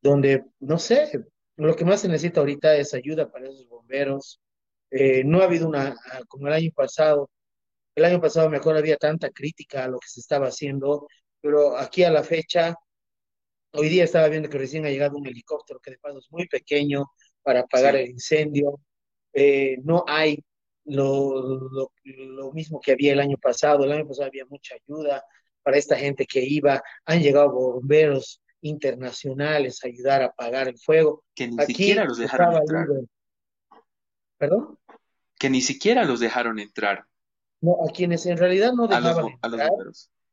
[0.00, 1.10] donde, no sé,
[1.56, 4.40] lo que más se necesita ahorita es ayuda para esos bomberos.
[4.90, 5.96] Eh, no ha habido una,
[6.28, 7.30] como el año pasado,
[7.96, 11.08] el año pasado mejor había tanta crítica a lo que se estaba haciendo,
[11.40, 12.76] pero aquí a la fecha,
[13.72, 16.46] hoy día estaba viendo que recién ha llegado un helicóptero que de paso es muy
[16.46, 17.06] pequeño
[17.42, 18.78] para apagar el incendio.
[19.32, 20.38] Eh, no hay
[20.86, 23.84] lo, lo, mismo que había el año pasado.
[23.84, 25.24] El año pasado había mucha ayuda
[25.62, 26.82] para esta gente que iba.
[27.04, 31.24] Han llegado bomberos internacionales a ayudar a apagar el fuego.
[31.34, 32.86] Que ni siquiera los dejaron entrar.
[34.38, 34.78] ¿Perdón?
[35.38, 37.04] Que ni siquiera los dejaron entrar.
[37.60, 39.70] No, a quienes en realidad no dejaban entrar,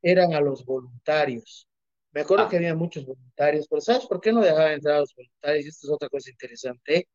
[0.02, 1.68] eran a los voluntarios.
[2.12, 2.50] Me acuerdo ah.
[2.50, 5.66] que había muchos voluntarios, pero ¿sabes por qué no dejaban entrar a los voluntarios?
[5.66, 7.08] Y esto es otra cosa interesante,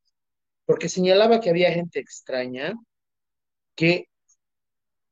[0.65, 2.73] porque señalaba que había gente extraña
[3.79, 4.09] que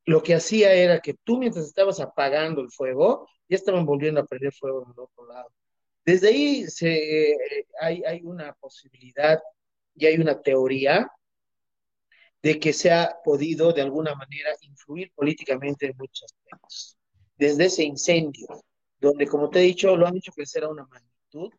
[0.06, 4.26] lo que hacía era que tú mientras estabas apagando el fuego, ya estaban volviendo a
[4.26, 5.50] prender fuego en el otro lado.
[6.06, 9.40] Desde ahí se, eh, hay, hay una posibilidad
[9.96, 11.10] y hay una teoría
[12.44, 16.98] de que se ha podido de alguna manera influir políticamente en muchos aspectos.
[17.38, 18.48] Desde ese incendio,
[19.00, 21.54] donde, como te he dicho, lo han hecho crecer a una magnitud,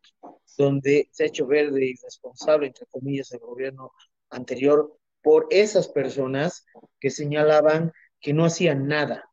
[0.59, 3.93] donde se ha hecho ver de irresponsable, entre comillas, el gobierno
[4.29, 6.65] anterior por esas personas
[6.99, 9.25] que señalaban que no hacían nada,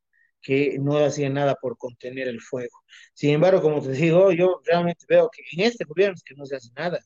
[0.42, 2.82] que no hacían nada por contener el fuego.
[3.14, 6.46] Sin embargo, como te digo, yo realmente veo que en este gobierno es que no
[6.46, 7.00] se hace nada,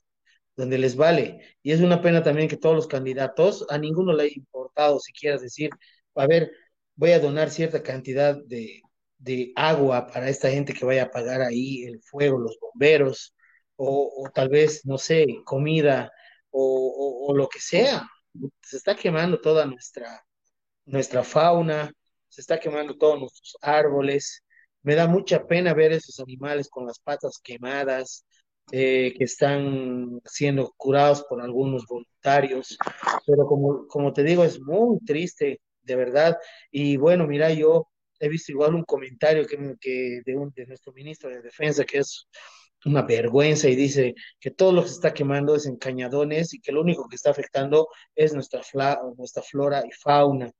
[0.57, 1.41] donde les vale.
[1.63, 5.39] Y es una pena también que todos los candidatos, a ninguno le haya importado siquiera
[5.39, 5.71] decir,
[6.15, 6.53] a ver,
[6.97, 8.83] voy a donar cierta cantidad de,
[9.19, 13.35] de agua para esta gente que vaya a pagar ahí el fuego, los bomberos,
[13.77, 16.13] o, tal vez, no sé, comida
[16.51, 18.07] o, o, lo que sea.
[18.63, 20.25] Se está quemando toda nuestra,
[20.85, 21.93] nuestra fauna,
[22.29, 24.43] se está quemando todos nuestros árboles.
[24.83, 28.25] Me da mucha pena ver esos animales con las patas quemadas,
[28.73, 32.79] eh, que están siendo curados por algunos voluntarios,
[33.27, 36.39] pero como, como te digo, es muy triste, de verdad.
[36.71, 37.89] Y bueno, mira, yo
[38.21, 41.99] he visto igual un comentario que, que de, un, de nuestro ministro de Defensa, que
[41.99, 42.29] es
[42.85, 46.61] una vergüenza y dice que todo lo que se está quemando es en cañadones y
[46.61, 48.63] que lo único que está afectando es nuestra,
[49.17, 50.51] nuestra flora y fauna,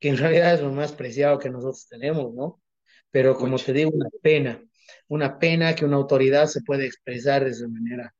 [0.00, 2.60] que en realidad es lo más preciado que nosotros tenemos, ¿no?
[3.10, 4.62] Pero como te digo, una pena,
[5.08, 8.14] una pena que una autoridad se pueda expresar de esa manera.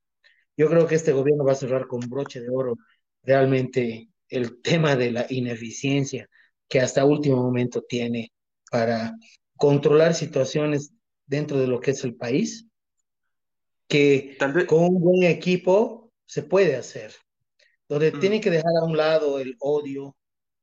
[0.55, 2.75] Yo creo que este gobierno va a cerrar con broche de oro
[3.23, 6.29] realmente el tema de la ineficiencia
[6.67, 8.31] que hasta último momento tiene
[8.71, 9.15] para
[9.57, 10.93] controlar situaciones
[11.25, 12.67] dentro de lo que es el país,
[13.87, 17.13] que con un buen equipo se puede hacer,
[17.87, 18.19] donde mm.
[18.19, 20.15] tiene que dejar a un lado el odio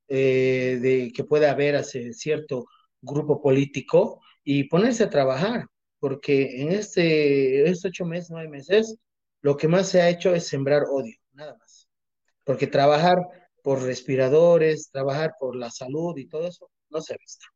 [0.08, 2.66] eh, de que puede haber hacia cierto
[3.00, 5.66] grupo político y ponerse a trabajar,
[5.98, 8.96] porque en este, estos ocho meses, nueve meses,
[9.42, 11.88] lo que más se ha hecho es sembrar odio, nada más.
[12.44, 13.18] Porque trabajar
[13.62, 17.46] por respiradores, trabajar por la salud y todo eso, no se ha visto.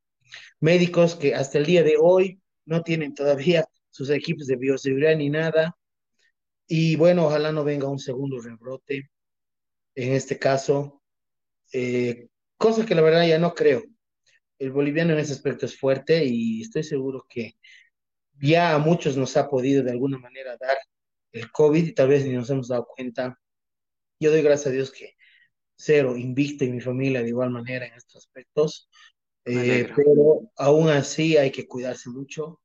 [0.61, 5.31] Médicos que hasta el día de hoy no tienen todavía sus equipos de bioseguridad ni
[5.31, 5.77] nada.
[6.67, 9.09] Y bueno, ojalá no venga un segundo rebrote
[9.95, 11.01] en este caso,
[11.73, 12.27] eh,
[12.57, 13.85] cosa que la verdad ya no creo.
[14.59, 17.53] El boliviano en ese aspecto es fuerte y estoy seguro que
[18.41, 20.77] ya a muchos nos ha podido de alguna manera dar
[21.31, 23.39] el COVID y tal vez ni nos hemos dado cuenta.
[24.19, 25.15] Yo doy gracias a Dios que
[25.77, 28.91] cero, invicto y mi familia de igual manera en estos aspectos,
[29.45, 32.61] eh, pero aún así hay que cuidarse mucho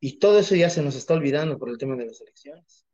[0.00, 2.86] y todo eso ya se nos está olvidando por el tema de las elecciones.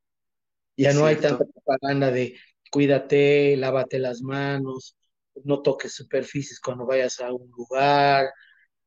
[0.76, 2.36] Ya no hay tanta propaganda de
[2.70, 4.96] cuídate, lávate las manos,
[5.44, 8.32] no toques superficies cuando vayas a un lugar.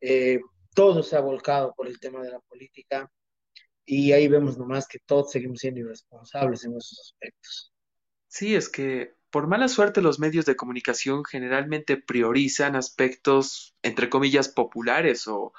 [0.02, 0.40] Eh,
[0.74, 3.10] todo se ha volcado por el tema de la política
[3.86, 7.74] y ahí vemos nomás que todos seguimos siendo irresponsables en esos aspectos.
[8.28, 14.50] Sí, es que por mala suerte los medios de comunicación generalmente priorizan aspectos, entre comillas,
[14.50, 15.54] populares o,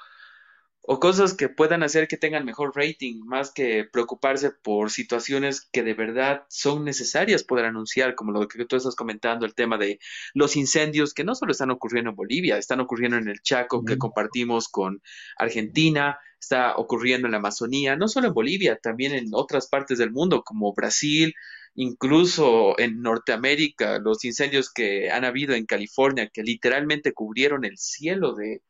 [0.91, 5.83] o cosas que puedan hacer que tengan mejor rating, más que preocuparse por situaciones que
[5.83, 9.99] de verdad son necesarias poder anunciar, como lo que tú estás comentando, el tema de
[10.33, 13.99] los incendios que no solo están ocurriendo en Bolivia, están ocurriendo en el Chaco que
[13.99, 14.99] compartimos con
[15.37, 20.09] Argentina, está ocurriendo en la Amazonía, no solo en Bolivia, también en otras partes del
[20.09, 21.35] mundo como Brasil,
[21.75, 28.33] incluso en Norteamérica, los incendios que han habido en California, que literalmente cubrieron el cielo
[28.33, 28.63] de,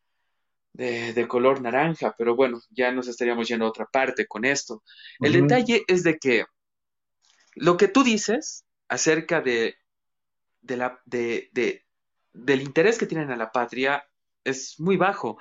[0.74, 4.84] de, color naranja, pero bueno, ya nos estaríamos yendo a otra parte con esto.
[5.20, 6.46] El detalle es de que
[7.56, 9.76] lo que tú dices acerca de,
[10.62, 11.50] de la, de,
[12.34, 14.06] del interés que tienen a la patria
[14.44, 15.38] es muy bajo.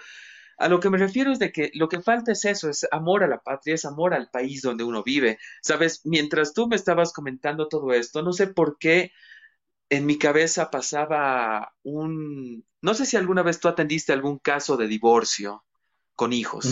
[0.59, 3.23] A lo que me refiero es de que lo que falta es eso, es amor
[3.23, 5.39] a la patria, es amor al país donde uno vive.
[5.63, 9.13] Sabes, mientras tú me estabas comentando todo esto, no sé por qué
[9.91, 12.65] en mi cabeza pasaba un...
[12.81, 15.65] No sé si alguna vez tú atendiste algún caso de divorcio
[16.15, 16.65] con hijos.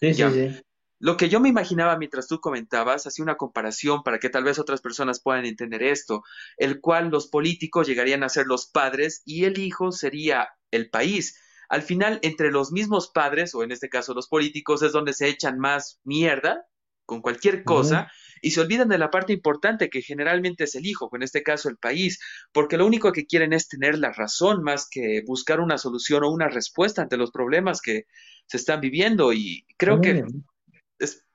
[0.00, 0.62] Sí, sí, sí.
[1.00, 4.58] Lo que yo me imaginaba mientras tú comentabas, hacía una comparación para que tal vez
[4.58, 6.22] otras personas puedan entender esto,
[6.56, 11.38] el cual los políticos llegarían a ser los padres y el hijo sería el país.
[11.68, 15.28] Al final, entre los mismos padres, o en este caso los políticos, es donde se
[15.28, 16.64] echan más mierda
[17.04, 18.10] con cualquier cosa
[18.44, 21.70] y se olvidan de la parte importante que generalmente es el hijo, en este caso
[21.70, 22.20] el país,
[22.52, 26.30] porque lo único que quieren es tener la razón más que buscar una solución o
[26.30, 28.04] una respuesta ante los problemas que
[28.46, 30.24] se están viviendo y creo que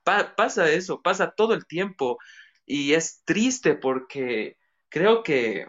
[0.03, 2.19] pasa eso, pasa todo el tiempo
[2.63, 4.57] y es triste porque
[4.87, 5.65] creo que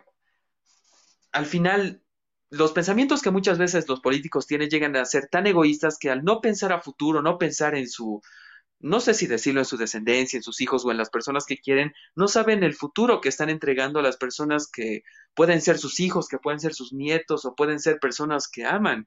[1.32, 2.02] al final
[2.50, 6.22] los pensamientos que muchas veces los políticos tienen llegan a ser tan egoístas que al
[6.22, 8.20] no pensar a futuro, no pensar en su
[8.80, 11.58] no sé si decirlo en su descendencia, en sus hijos o en las personas que
[11.58, 15.02] quieren, no saben el futuro que están entregando a las personas que
[15.34, 19.06] pueden ser sus hijos, que pueden ser sus nietos o pueden ser personas que aman.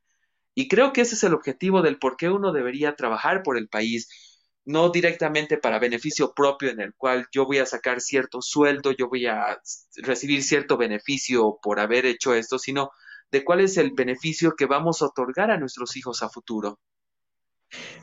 [0.55, 3.67] Y creo que ese es el objetivo del por qué uno debería trabajar por el
[3.67, 4.07] país,
[4.65, 9.09] no directamente para beneficio propio en el cual yo voy a sacar cierto sueldo, yo
[9.09, 9.59] voy a
[9.95, 12.91] recibir cierto beneficio por haber hecho esto, sino
[13.31, 16.79] de cuál es el beneficio que vamos a otorgar a nuestros hijos a futuro.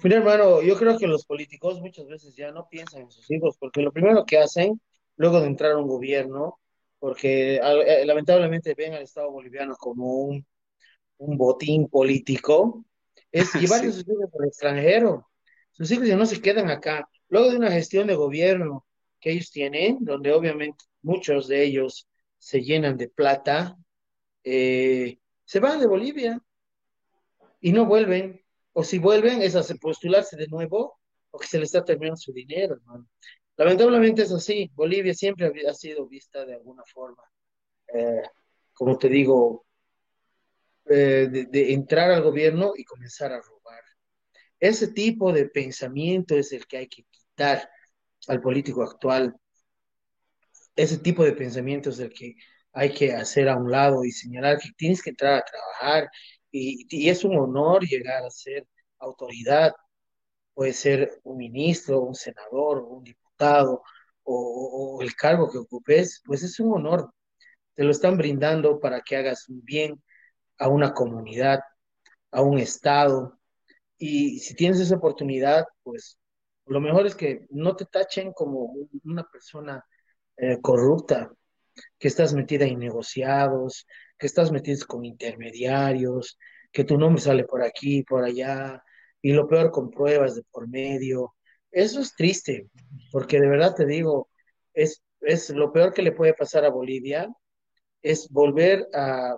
[0.02, 3.56] Mira, hermano, yo creo que los políticos muchas veces ya no piensan en sus hijos,
[3.58, 4.80] porque lo primero que hacen,
[5.16, 6.58] luego de entrar a un gobierno,
[6.98, 10.46] porque eh, lamentablemente ven al Estado boliviano como un,
[11.18, 12.84] un botín político,
[13.32, 15.26] es llevarse a sus hijos al extranjero.
[15.72, 17.08] Sus hijos ya no se quedan acá.
[17.28, 18.86] Luego de una gestión de gobierno
[19.20, 22.08] que ellos tienen, donde obviamente muchos de ellos
[22.38, 23.76] se llenan de plata,
[24.44, 26.42] eh, se van de Bolivia
[27.60, 28.39] y no vuelven
[28.72, 30.98] o si vuelven es a postularse de nuevo
[31.30, 33.06] o que se les está terminando su dinero, hermano.
[33.56, 34.70] Lamentablemente es así.
[34.74, 37.22] Bolivia siempre ha sido vista de alguna forma,
[37.92, 38.22] eh,
[38.72, 39.66] como te digo,
[40.86, 43.82] eh, de, entrar al gobierno y comenzar a robar.
[44.58, 47.68] Ese tipo de pensamiento es el que hay que quitar
[48.28, 49.36] al político actual.
[50.74, 52.34] Ese tipo de pensamiento es el que
[52.72, 56.10] hay que hacer a un lado y señalar que tienes que entrar a trabajar
[56.50, 58.66] y, es un honor llegar a ser
[58.98, 59.72] autoridad,
[60.54, 63.82] puede ser un ministro, un senador, un diputado
[64.24, 67.12] o, el cargo que ocupes, pues es un honor.
[67.74, 70.02] Te lo están brindando para que hagas un bien
[70.58, 71.60] a una comunidad,
[72.30, 73.38] a un estado.
[73.98, 76.18] Y si tienes esa oportunidad, pues
[76.66, 78.74] lo mejor es que no te tachen como
[79.04, 79.84] una persona
[80.36, 81.32] eh, corrupta,
[81.98, 83.86] que estás metida en negociados,
[84.20, 86.38] que estás metido con intermediarios,
[86.70, 88.82] que tu nombre sale por aquí, por allá,
[89.22, 91.34] y lo peor con pruebas de por medio.
[91.70, 92.68] Eso es triste,
[93.10, 94.28] porque de verdad te digo,
[94.74, 97.28] es, es lo peor que le puede pasar a Bolivia,
[98.02, 99.36] es volver a,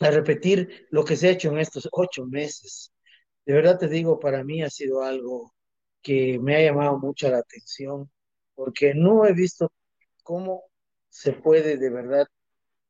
[0.00, 2.92] a repetir lo que se ha hecho en estos ocho meses.
[3.46, 5.54] De verdad te digo, para mí ha sido algo
[6.02, 8.10] que me ha llamado mucho la atención,
[8.54, 9.72] porque no he visto
[10.22, 10.64] cómo
[11.08, 12.26] se puede de verdad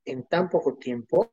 [0.04, 1.32] en tan poco tiempo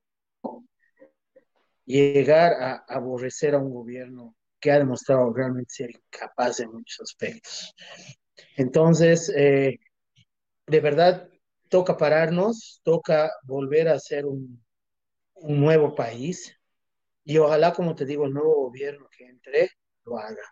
[1.86, 7.74] llegar a aborrecer a un gobierno que ha demostrado realmente ser incapaz en muchos aspectos.
[8.56, 9.80] Entonces, eh,
[10.68, 11.28] de verdad,
[11.70, 14.64] toca pararnos, toca volver a ser un,
[15.36, 16.56] un nuevo país
[17.24, 19.70] y ojalá, como te digo, el nuevo gobierno que entre
[20.06, 20.44] lo haga.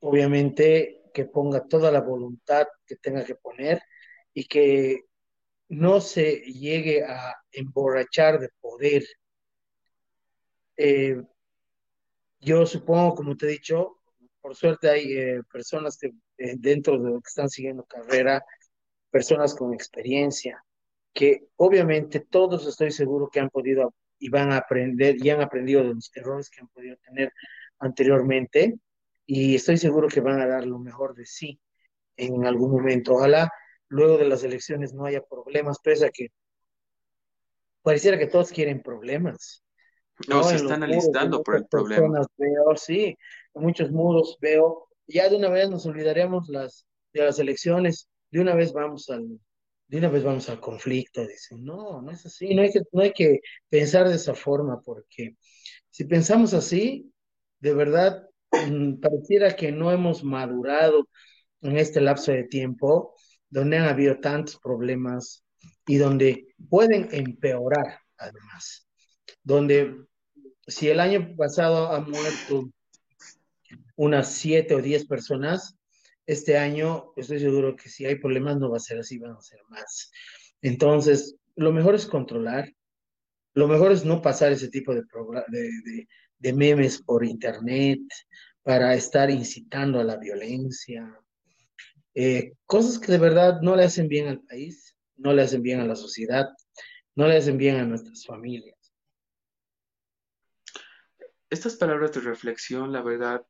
[0.00, 3.80] Obviamente que ponga toda la voluntad que tenga que poner
[4.32, 5.04] y que
[5.70, 9.04] no se llegue a emborrachar de poder.
[10.76, 11.22] Eh,
[12.40, 13.98] yo supongo, como te he dicho,
[14.40, 16.08] por suerte hay eh, personas que
[16.38, 18.44] eh, dentro de lo que están siguiendo carrera,
[19.10, 20.64] personas con experiencia,
[21.12, 25.82] que obviamente todos estoy seguro que han podido y van a aprender y han aprendido
[25.84, 27.32] de los errores que han podido tener
[27.78, 28.76] anteriormente
[29.24, 31.60] y estoy seguro que van a dar lo mejor de sí
[32.16, 33.14] en algún momento.
[33.14, 33.50] Ojalá
[33.90, 36.28] luego de las elecciones no haya problemas, pese a que
[37.82, 39.62] pareciera que todos quieren problemas.
[40.28, 42.20] No, se están alistando por el problema.
[42.36, 43.16] Veo, sí,
[43.54, 48.40] en muchos muros veo, ya de una vez nos olvidaremos las, de las elecciones, de
[48.40, 49.40] una vez vamos al,
[49.88, 53.02] de una vez vamos al conflicto, dicen, no, no es así, no hay que, no
[53.02, 55.36] hay que pensar de esa forma, porque
[55.88, 57.12] si pensamos así,
[57.58, 61.08] de verdad, mm, pareciera que no hemos madurado
[61.62, 63.14] en este lapso de tiempo
[63.50, 65.44] donde han habido tantos problemas
[65.86, 68.88] y donde pueden empeorar además,
[69.42, 69.96] donde
[70.66, 72.70] si el año pasado han muerto
[73.96, 75.76] unas siete o diez personas,
[76.26, 79.42] este año estoy seguro que si hay problemas no va a ser así, van a
[79.42, 80.12] ser más.
[80.62, 82.72] Entonces, lo mejor es controlar,
[83.54, 85.02] lo mejor es no pasar ese tipo de,
[85.48, 88.00] de, de memes por internet
[88.62, 91.12] para estar incitando a la violencia,
[92.14, 95.80] eh, cosas que de verdad no le hacen bien al país, no le hacen bien
[95.80, 96.48] a la sociedad,
[97.14, 98.76] no le hacen bien a nuestras familias.
[101.48, 103.44] Estas palabras de reflexión, la verdad,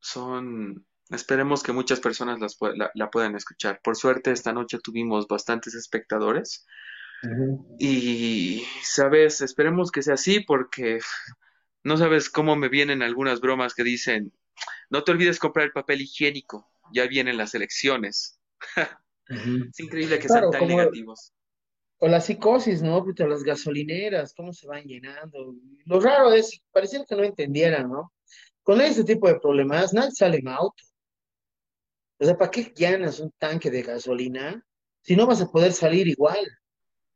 [0.00, 2.56] son, esperemos que muchas personas las,
[2.94, 3.80] la, puedan escuchar.
[3.82, 6.66] Por suerte, esta noche tuvimos bastantes espectadores.
[7.78, 10.98] Y, sabes, esperemos que sea así porque
[11.82, 14.32] no sabes cómo me vienen algunas bromas que dicen,
[14.90, 18.40] no te olvides comprar el papel higiénico ya vienen las elecciones.
[19.28, 21.32] Es increíble que sean tan negativos.
[21.98, 23.04] O la psicosis, ¿no?
[23.16, 25.54] Las gasolineras, cómo se van llenando.
[25.86, 28.12] Lo raro es, pareciera que no entendieran, ¿no?
[28.62, 30.82] Con ese tipo de problemas, nadie sale en auto.
[32.18, 34.64] O sea, ¿para qué llenas un tanque de gasolina
[35.02, 36.46] si no vas a poder salir igual?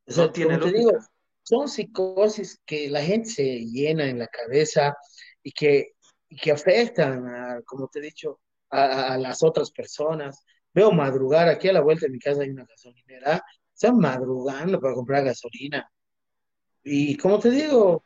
[0.06, 0.92] O sea, No tiene como te digo,
[1.42, 4.96] son psicosis que la gente se llena en la cabeza
[5.42, 5.92] y que,
[6.28, 8.40] y que afectan, a, como te he dicho,
[8.70, 10.44] a, a- las otras personas.
[10.74, 13.42] Veo madrugar, aquí a la vuelta de mi casa hay una gasolinera,
[13.74, 15.90] están madrugando para comprar gasolina.
[16.84, 18.04] Y como te digo,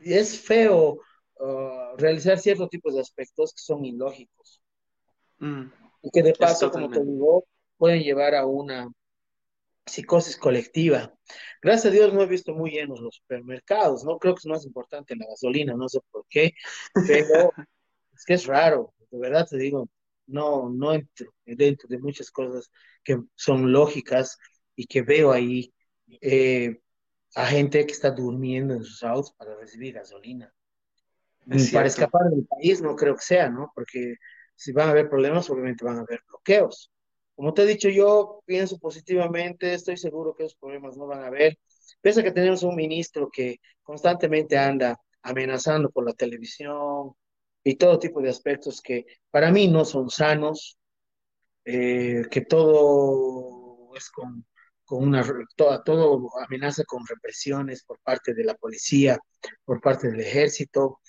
[0.00, 1.00] es feo
[1.40, 4.62] uh, realizar ciertos tipos de aspectos que son ilógicos
[5.40, 5.70] Mm,
[6.02, 8.90] y que de paso, como te digo, pueden llevar a una
[9.86, 11.14] psicosis colectiva.
[11.62, 14.18] Gracias a Dios no he visto muy llenos los supermercados, ¿no?
[14.18, 16.52] Creo que es más importante la gasolina, no sé por qué,
[17.06, 17.52] pero
[18.14, 19.88] es que es raro, de verdad te digo,
[20.26, 22.70] no, no entro dentro de muchas cosas
[23.02, 24.38] que son lógicas
[24.76, 25.72] y que veo ahí
[26.20, 26.80] eh,
[27.34, 30.52] a gente que está durmiendo en sus autos para recibir gasolina.
[31.40, 31.88] Es Para cierto.
[31.88, 33.72] escapar del país no creo que sea, ¿no?
[33.74, 34.16] Porque
[34.54, 36.90] si van a haber problemas, obviamente van a haber bloqueos.
[37.34, 41.28] Como te he dicho, yo pienso positivamente, estoy seguro que esos problemas no van a
[41.28, 41.58] haber.
[42.00, 47.12] Pese a que tenemos un ministro que constantemente anda amenazando por la televisión
[47.70, 50.78] y todo tipo de aspectos que para mí no son sanos,
[51.64, 54.46] eh, que todo es con,
[54.84, 55.24] con una,
[55.56, 59.18] toda, todo amenaza con represiones por parte de la policía,
[59.64, 61.00] por parte del ejército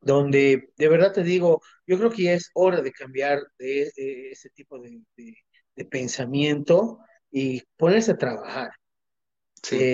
[0.00, 4.30] donde de verdad te digo, yo creo que ya es hora de cambiar de, de
[4.32, 5.34] ese tipo de, de-
[5.76, 6.98] de pensamiento
[7.30, 8.70] y ponerse a trabajar.
[9.62, 9.90] Sí,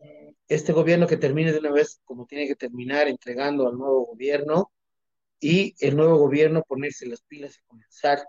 [0.00, 4.06] Eh, este gobierno que termine de una vez como tiene que terminar, entregando al nuevo
[4.06, 4.72] gobierno
[5.46, 8.26] y el nuevo gobierno ponerse las pilas y comenzar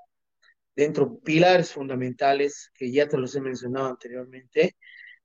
[0.75, 4.75] dentro pilares fundamentales que ya te los he mencionado anteriormente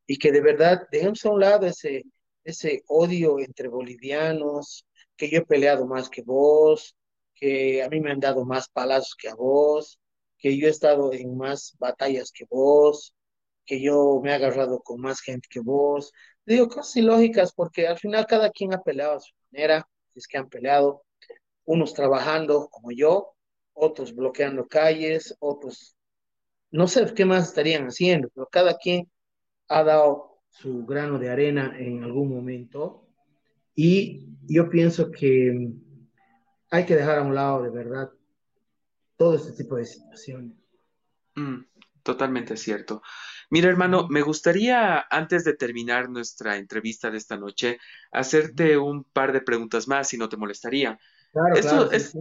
[0.06, 2.04] y que de verdad dejemos a un lado ese,
[2.44, 4.86] ese odio entre bolivianos,
[5.16, 6.96] que yo he peleado más que vos,
[7.34, 9.98] que a mí me han dado más palazos que a vos,
[10.38, 13.16] que yo he estado en más batallas que vos,
[13.66, 16.12] que yo me he agarrado con más gente que vos.
[16.46, 20.38] Digo cosas ilógicas porque al final cada quien ha peleado a su manera, es que
[20.38, 21.02] han peleado,
[21.64, 23.34] unos trabajando como yo,
[23.74, 25.96] otros bloqueando calles, otros
[26.70, 29.10] no sé qué más estarían haciendo, pero cada quien
[29.68, 33.08] ha dado su grano de arena en algún momento
[33.74, 35.70] y yo pienso que
[36.70, 38.10] hay que dejar a un lado de verdad
[39.16, 40.56] todo este tipo de situaciones.
[41.34, 41.58] mm,
[42.02, 43.02] totalmente cierto.
[43.50, 47.78] Mira, hermano, me gustaría, antes de terminar nuestra entrevista de esta noche,
[48.12, 50.98] hacerte un par de preguntas más, si no te molestaría.
[51.32, 52.20] Claro, claro, Esto sí, es, sí.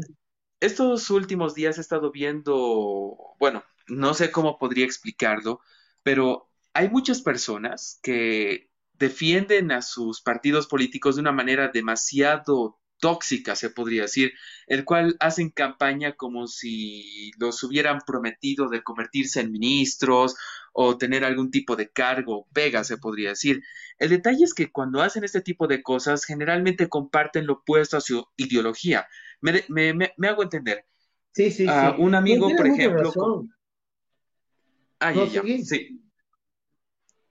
[0.60, 5.62] estos últimos días he estado viendo, bueno, no sé cómo podría explicarlo,
[6.04, 13.56] pero hay muchas personas que defienden a sus partidos políticos de una manera demasiado tóxica,
[13.56, 14.34] se podría decir,
[14.68, 20.36] el cual hacen campaña como si los hubieran prometido de convertirse en ministros
[20.74, 23.62] o tener algún tipo de cargo, pega, se podría decir.
[23.98, 28.02] El detalle es que cuando hacen este tipo de cosas, generalmente comparten lo opuesto a
[28.02, 29.08] su ideología.
[29.42, 30.86] Me, me, me, me hago entender.
[31.32, 31.88] Sí, sí, Uh, sí.
[31.98, 33.50] un amigo, por ejemplo, co- razón.
[35.00, 36.02] ah, ya, No, ya, seguí, sí,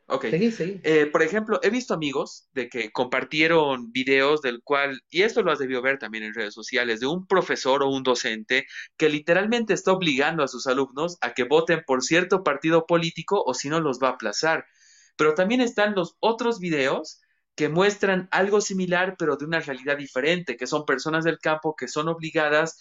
[0.09, 0.27] ok.
[0.27, 0.85] seguí, seguí.
[0.85, 5.51] Eh, por ejemplo, he visto amigos de que compartieron videos del cual, y esto lo
[5.53, 9.75] has debido ver también en redes sociales, de un profesor o un docente que literalmente
[9.75, 13.81] está obligando a sus alumnos a que voten por cierto partido político o si no
[13.81, 14.67] los va a aplazar.
[15.17, 17.20] Pero también están los otros videos
[17.57, 21.89] que muestran algo similar, pero de una realidad diferente, que son personas del campo que
[21.89, 22.78] son obligadas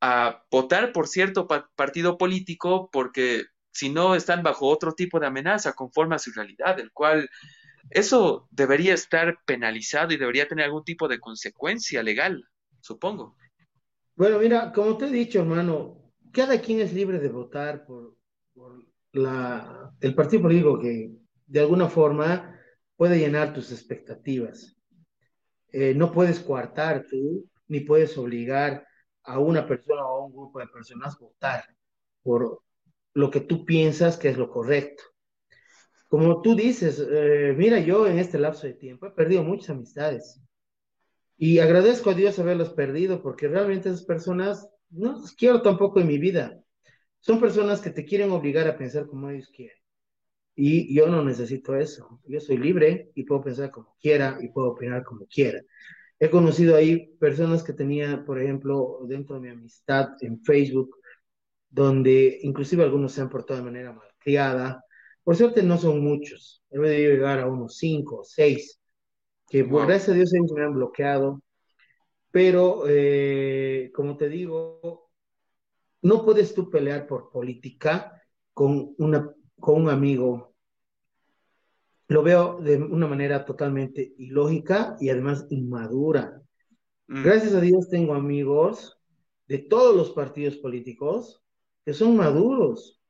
[0.00, 3.44] a votar por cierto pa- partido político porque
[3.78, 7.30] si no están bajo otro tipo de amenaza conforme a su realidad, el cual
[7.90, 12.44] eso debería estar penalizado y debería tener algún tipo de consecuencia legal,
[12.80, 13.36] supongo.
[14.16, 18.16] Bueno, mira, como te he dicho, hermano, cada quien es libre de votar por,
[18.52, 21.12] por la, el partido político que
[21.46, 22.58] de alguna forma
[22.96, 24.76] puede llenar tus expectativas.
[25.70, 28.84] Eh, no puedes coartar tú, ni puedes obligar
[29.22, 31.64] a una persona o a un grupo de personas a votar
[32.24, 32.62] por
[33.18, 35.02] lo que tú piensas que es lo correcto.
[36.08, 40.40] Como tú dices, eh, mira, yo en este lapso de tiempo he perdido muchas amistades
[41.36, 46.06] y agradezco a Dios haberlas perdido porque realmente esas personas no las quiero tampoco en
[46.06, 46.62] mi vida.
[47.18, 49.76] Son personas que te quieren obligar a pensar como ellos quieren.
[50.54, 52.20] Y yo no necesito eso.
[52.24, 55.60] Yo soy libre y puedo pensar como quiera y puedo opinar como quiera.
[56.20, 60.98] He conocido ahí personas que tenía, por ejemplo, dentro de mi amistad en Facebook,
[61.70, 64.84] donde inclusive algunos se han portado de manera malcriada.
[65.22, 66.62] Por suerte no son muchos.
[66.70, 68.80] He debido llegar a unos cinco o seis,
[69.48, 69.86] que por Wow.
[69.86, 71.42] gracias a Dios ellos me han bloqueado.
[72.30, 75.10] Pero, eh, como te digo,
[76.02, 78.22] no puedes tú pelear por política
[78.52, 80.54] con, una, con un amigo.
[82.08, 86.42] Lo veo de una manera totalmente ilógica y además inmadura.
[87.06, 87.22] Mm.
[87.22, 88.98] Gracias a Dios tengo amigos
[89.46, 91.42] de todos los partidos políticos
[91.88, 93.00] que son maduros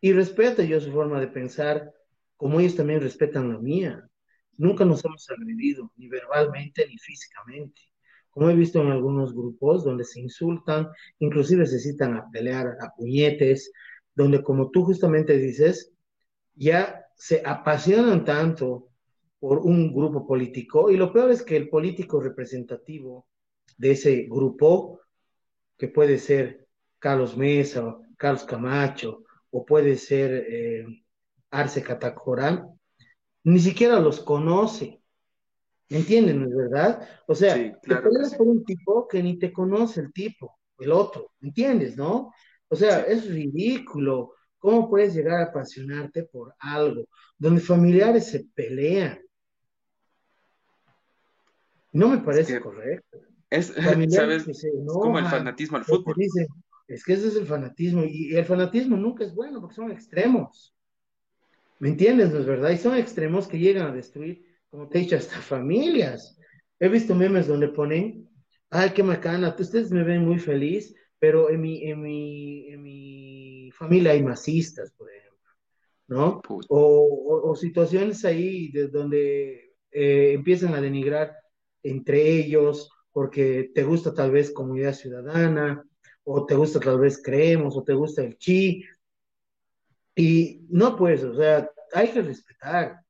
[0.00, 1.92] y respeto yo su forma de pensar
[2.38, 4.08] como ellos también respetan la mía.
[4.56, 7.82] Nunca nos hemos agredido, ni verbalmente ni físicamente.
[8.30, 10.88] Como he visto en algunos grupos donde se insultan,
[11.18, 13.70] inclusive se citan a pelear a puñetes,
[14.14, 15.92] donde como tú justamente dices,
[16.54, 18.88] ya se apasionan tanto
[19.40, 23.26] por un grupo político y lo peor es que el político representativo
[23.76, 25.00] de ese grupo,
[25.76, 26.66] que puede ser
[26.98, 30.86] Carlos Mesa, Carlos Camacho, o puede ser eh,
[31.50, 32.64] Arce Catacora,
[33.42, 35.02] ni siquiera los conoce.
[35.88, 37.08] ¿Me entienden, no es verdad?
[37.26, 41.32] O sea, te peleas por un tipo que ni te conoce el tipo, el otro,
[41.40, 42.32] ¿me entiendes, no?
[42.68, 44.34] O sea, es ridículo.
[44.56, 49.18] ¿Cómo puedes llegar a apasionarte por algo donde familiares se pelean?
[51.90, 53.18] No me parece correcto.
[53.50, 53.74] Es,
[54.10, 54.46] ¿sabes?
[54.86, 56.14] como el fanatismo al fútbol.
[56.88, 58.04] Es que ese es el fanatismo.
[58.04, 60.74] Y el fanatismo nunca es bueno porque son extremos.
[61.78, 62.30] ¿Me entiendes?
[62.30, 62.70] ¿No es verdad?
[62.70, 66.38] Y son extremos que llegan a destruir, como te he dicho, hasta familias.
[66.78, 68.28] He visto memes donde ponen,
[68.70, 73.70] ay, qué macana, ustedes me ven muy feliz, pero en mi, en mi, en mi
[73.72, 75.50] familia hay masistas, por ejemplo,
[76.08, 76.42] ¿no?
[76.68, 81.32] O, o, situaciones ahí de donde eh, empiezan a denigrar
[81.82, 85.84] entre ellos porque te gusta tal vez comunidad ciudadana,
[86.24, 88.84] o te gusta tal vez creemos, o te gusta el chi,
[90.14, 93.00] y no pues, o sea, hay que respetar.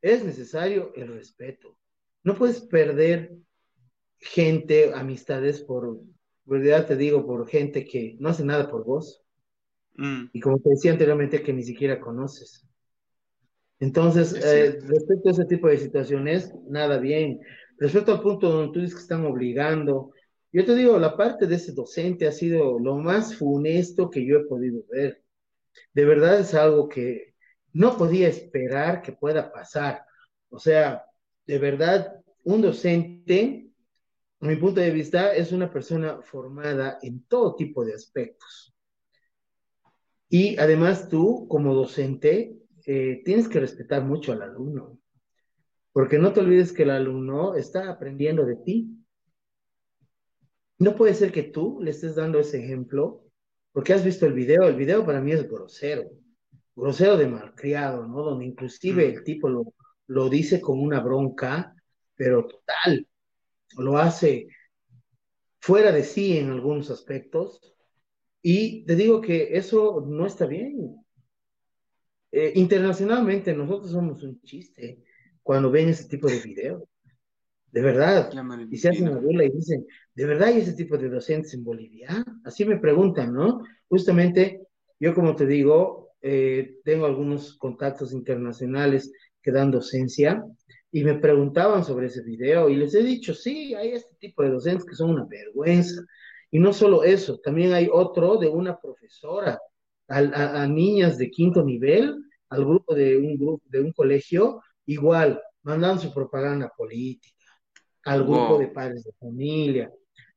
[0.00, 1.78] Es necesario el respeto.
[2.22, 3.32] No puedes perder
[4.18, 6.00] gente, amistades por,
[6.44, 9.22] verdad te digo, por gente que no hace nada por vos.
[9.96, 10.26] Mm.
[10.32, 12.66] Y como te decía anteriormente, que ni siquiera conoces.
[13.78, 17.40] Entonces, eh, respecto a ese tipo de situaciones, nada bien.
[17.78, 20.12] Respecto al punto donde tú dices que están obligando,
[20.56, 24.38] yo te digo, la parte de ese docente ha sido lo más funesto que yo
[24.38, 25.22] he podido ver
[25.92, 27.34] de verdad es algo que
[27.72, 30.04] no podía esperar que pueda pasar.
[30.48, 31.04] O sea,
[31.46, 33.70] de verdad, un docente,
[34.40, 38.74] a mi punto de vista, es una persona formada en todo tipo de aspectos.
[40.28, 42.56] Y además tú, como docente,
[42.86, 44.98] eh, tienes que respetar mucho al alumno,
[45.92, 48.95] porque no te olvides que el alumno está aprendiendo de ti.
[50.78, 53.22] No puede ser que tú le estés dando ese ejemplo
[53.72, 56.10] porque has visto el video, el video para mí es grosero,
[56.74, 58.22] grosero de malcriado, ¿no?
[58.22, 59.74] Donde inclusive el tipo lo,
[60.06, 61.74] lo dice con una bronca,
[62.14, 63.06] pero total,
[63.76, 64.48] lo hace
[65.60, 67.60] fuera de sí en algunos aspectos.
[68.40, 70.96] Y te digo que eso no está bien.
[72.32, 75.02] Eh, internacionalmente nosotros somos un chiste
[75.42, 76.82] cuando ven ese tipo de videos.
[77.72, 78.30] De verdad.
[78.70, 81.64] Y se hacen una burla y dicen, ¿de verdad hay ese tipo de docentes en
[81.64, 82.24] Bolivia?
[82.44, 83.62] Así me preguntan, ¿no?
[83.88, 84.62] Justamente,
[84.98, 89.12] yo como te digo, eh, tengo algunos contactos internacionales
[89.42, 90.44] que dan docencia
[90.90, 94.50] y me preguntaban sobre ese video y les he dicho, sí, hay este tipo de
[94.50, 96.02] docentes que son una vergüenza.
[96.50, 99.60] Y no solo eso, también hay otro de una profesora
[100.08, 102.16] a, a niñas de quinto nivel,
[102.48, 107.35] al grupo de un grupo de un colegio, igual, mandan su propaganda política
[108.06, 109.92] al grupo de padres de familia.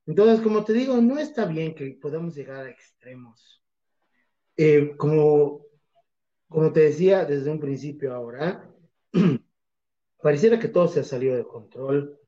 [0.06, 3.62] Entonces, como te digo, no está bien que podamos llegar a extremos.
[4.58, 5.66] Eh, como,
[6.48, 8.68] como te decía desde un principio ahora,
[10.22, 12.20] pareciera que todo se ha salido de control,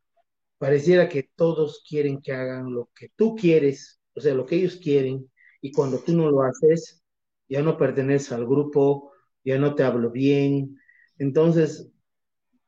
[0.60, 4.78] pareciera que todos quieren que hagan lo que tú quieres, o sea, lo que ellos
[4.78, 7.04] quieren, y cuando tú no lo haces,
[7.50, 9.12] ya no perteneces al grupo,
[9.44, 10.78] ya no te hablo bien.
[11.18, 11.92] Entonces,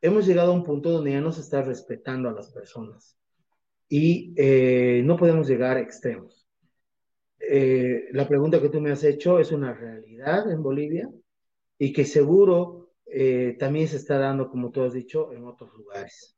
[0.04, 3.18] hemos llegado a un punto donde ya no se está respetando a las personas
[3.88, 6.46] y eh, no podemos llegar a extremos.
[7.40, 11.10] Eh, la pregunta que tú me has hecho es una realidad en Bolivia
[11.78, 16.38] y que seguro eh, también se está dando, como tú has dicho, en otros lugares.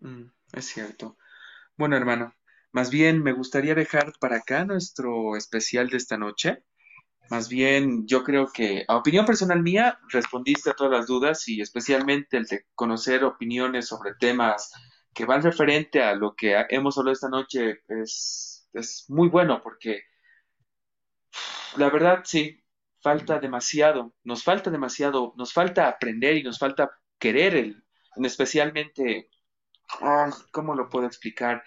[0.00, 1.16] Mm, es cierto.
[1.78, 2.34] Bueno, hermano,
[2.70, 6.62] más bien me gustaría dejar para acá nuestro especial de esta noche.
[7.30, 11.60] Más bien, yo creo que, a opinión personal mía, respondiste a todas las dudas y
[11.60, 14.72] especialmente el de conocer opiniones sobre temas
[15.12, 20.02] que van referente a lo que hemos hablado esta noche es, es muy bueno porque
[21.76, 22.62] la verdad sí,
[23.00, 27.84] falta demasiado, nos falta demasiado, nos falta aprender y nos falta querer el,
[28.16, 29.30] especialmente,
[30.52, 31.62] ¿cómo lo puedo explicar?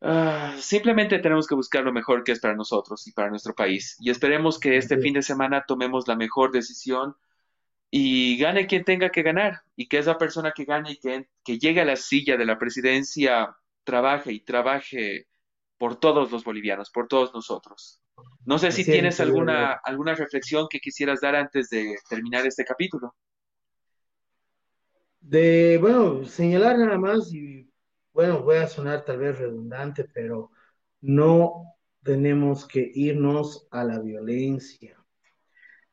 [0.00, 3.96] Ah, simplemente tenemos que buscar lo mejor que es para nosotros y para nuestro país.
[4.00, 7.16] Y esperemos que este fin de semana tomemos la mejor decisión
[7.90, 9.62] y gane quien tenga que ganar.
[9.76, 12.58] Y que esa persona que gane y que, que llegue a la silla de la
[12.58, 15.26] presidencia trabaje y trabaje
[15.78, 18.00] por todos los bolivianos, por todos nosotros.
[18.44, 23.14] No sé si tienes alguna, alguna reflexión que quisieras dar antes de terminar este capítulo.
[25.20, 27.67] De, bueno, señalar nada más y
[28.18, 30.50] bueno, voy a sonar tal vez redundante, pero
[31.02, 34.98] no tenemos que irnos a la violencia.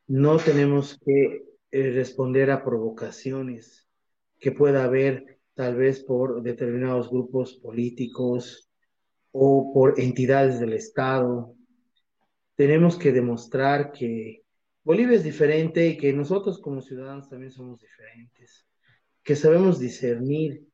[0.07, 3.87] No tenemos que eh, responder a provocaciones
[4.39, 8.71] que pueda haber tal vez por determinados grupos políticos
[9.31, 11.53] o por entidades del Estado.
[12.55, 14.41] Tenemos que demostrar que
[14.83, 18.65] Bolivia es diferente y que nosotros como ciudadanos también somos diferentes,
[19.21, 20.65] que sabemos discernir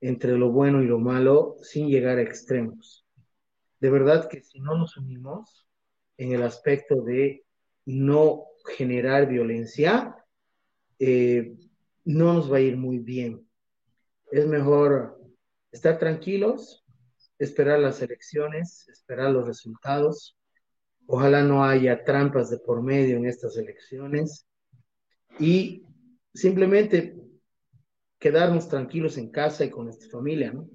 [0.00, 3.06] entre lo bueno y lo malo sin llegar a extremos.
[3.80, 5.66] De verdad que si no nos unimos
[6.16, 7.44] en el aspecto de
[7.86, 8.44] no
[8.76, 10.16] generar violencia,
[10.98, 11.56] eh,
[12.04, 13.46] no nos va a ir muy bien.
[14.30, 15.18] Es mejor
[15.72, 16.84] estar tranquilos,
[17.38, 20.36] esperar las elecciones, esperar los resultados.
[21.06, 24.46] Ojalá no haya trampas de por medio en estas elecciones
[25.38, 25.84] y
[26.34, 27.16] simplemente
[28.20, 30.68] quedarnos tranquilos en casa y con nuestra familia, ¿no?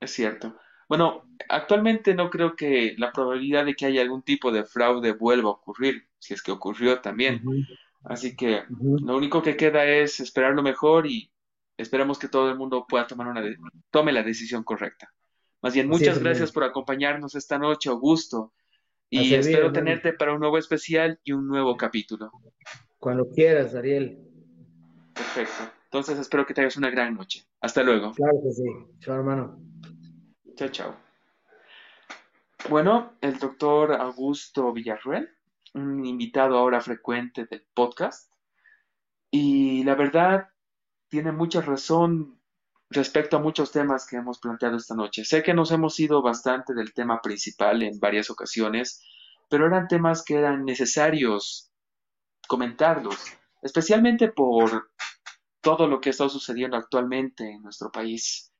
[0.00, 0.56] Es cierto.
[0.88, 5.50] Bueno, actualmente no creo que la probabilidad de que haya algún tipo de fraude vuelva
[5.50, 7.42] a ocurrir, si es que ocurrió también.
[8.04, 11.32] Así que lo único que queda es esperar lo mejor y
[11.76, 13.42] esperamos que todo el mundo pueda tomar una
[13.90, 15.12] tome la decisión correcta.
[15.60, 18.52] Más bien, muchas gracias por acompañarnos esta noche, Augusto.
[19.10, 22.30] Y espero tenerte para un nuevo especial y un nuevo capítulo.
[22.98, 24.35] Cuando quieras, Ariel.
[25.16, 25.72] Perfecto.
[25.84, 27.46] Entonces espero que tengas una gran noche.
[27.62, 28.12] Hasta luego.
[28.12, 28.64] Claro que sí.
[29.00, 29.58] Chao, hermano.
[30.54, 30.94] Chao, chao.
[32.68, 35.30] Bueno, el doctor Augusto Villarruel,
[35.72, 38.30] un invitado ahora frecuente del podcast.
[39.30, 40.48] Y la verdad,
[41.08, 42.38] tiene mucha razón
[42.90, 45.24] respecto a muchos temas que hemos planteado esta noche.
[45.24, 49.02] Sé que nos hemos ido bastante del tema principal en varias ocasiones,
[49.48, 51.72] pero eran temas que eran necesarios
[52.48, 53.16] comentarlos
[53.62, 54.90] especialmente por
[55.60, 58.52] todo lo que está sucediendo actualmente en nuestro país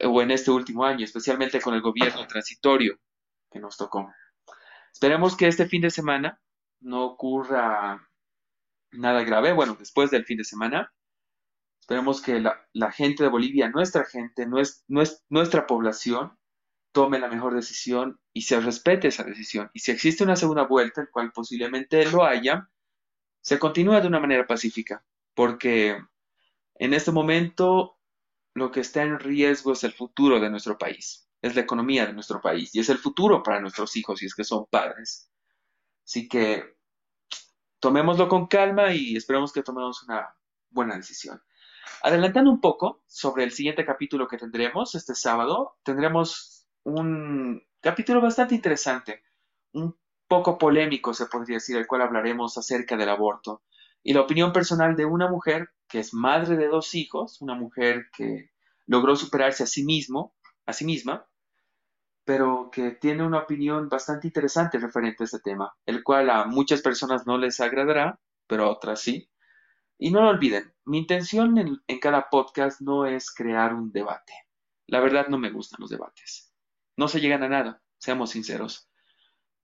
[0.00, 2.98] o en este último año, especialmente con el gobierno transitorio
[3.50, 4.12] que nos tocó.
[4.92, 6.40] Esperemos que este fin de semana
[6.80, 8.08] no ocurra
[8.92, 10.92] nada grave, bueno, después del fin de semana.
[11.80, 16.36] Esperemos que la, gente de Bolivia, nuestra gente, nuestra población,
[16.92, 19.70] tome la mejor decisión y se respete esa decisión.
[19.72, 22.68] Y si existe una segunda vuelta, el cual posiblemente lo haya,
[23.40, 25.04] se continúa de una manera pacífica,
[25.34, 25.98] porque
[26.74, 27.98] en este momento
[28.54, 32.12] lo que está en riesgo es el futuro de nuestro país, es la economía de
[32.12, 35.30] nuestro país y es el futuro para nuestros hijos si es que son padres.
[36.04, 36.76] Así que
[37.80, 40.34] tomémoslo con calma y esperemos que tomemos una
[40.70, 41.42] buena decisión.
[42.02, 48.54] Adelantando un poco sobre el siguiente capítulo que tendremos este sábado, tendremos un capítulo bastante
[48.54, 49.22] interesante,
[50.28, 53.62] poco polémico, se podría decir, el cual hablaremos acerca del aborto
[54.02, 58.08] y la opinión personal de una mujer que es madre de dos hijos, una mujer
[58.16, 58.50] que
[58.86, 60.34] logró superarse a sí mismo,
[60.66, 61.26] a sí misma,
[62.24, 66.82] pero que tiene una opinión bastante interesante referente a este tema, el cual a muchas
[66.82, 69.30] personas no les agradará, pero a otras sí.
[69.98, 74.32] Y no lo olviden, mi intención en, en cada podcast no es crear un debate.
[74.86, 76.52] La verdad no me gustan los debates.
[76.96, 78.87] No se llegan a nada, seamos sinceros.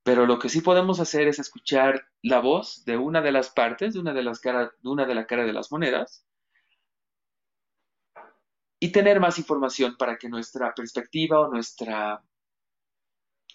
[0.04, 3.94] Pero lo que sí podemos hacer es escuchar la voz de una de las partes,
[3.94, 6.26] de una de las caras, de una de la cara de las monedas,
[8.78, 12.22] y tener más información para que nuestra perspectiva o nuestra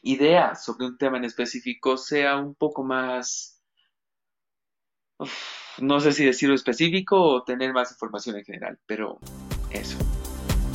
[0.01, 3.61] idea sobre un tema en específico sea un poco más,
[5.77, 9.19] no sé si decirlo específico o tener más información en general, pero
[9.69, 9.99] eso.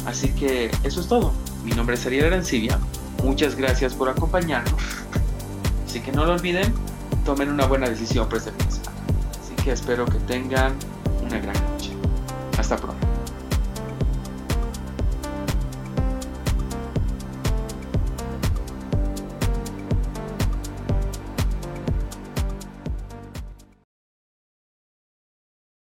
[0.07, 1.33] Así que eso es todo.
[1.65, 2.79] Mi nombre es Ariel Arancibia.
[3.25, 5.05] Muchas gracias por acompañarnos
[5.95, 6.75] Así que no lo olviden,
[7.25, 10.75] tomen una buena decisión por este fin Así que espero que tengan
[11.25, 11.93] una gran noche.
[12.59, 13.14] Hasta pronto.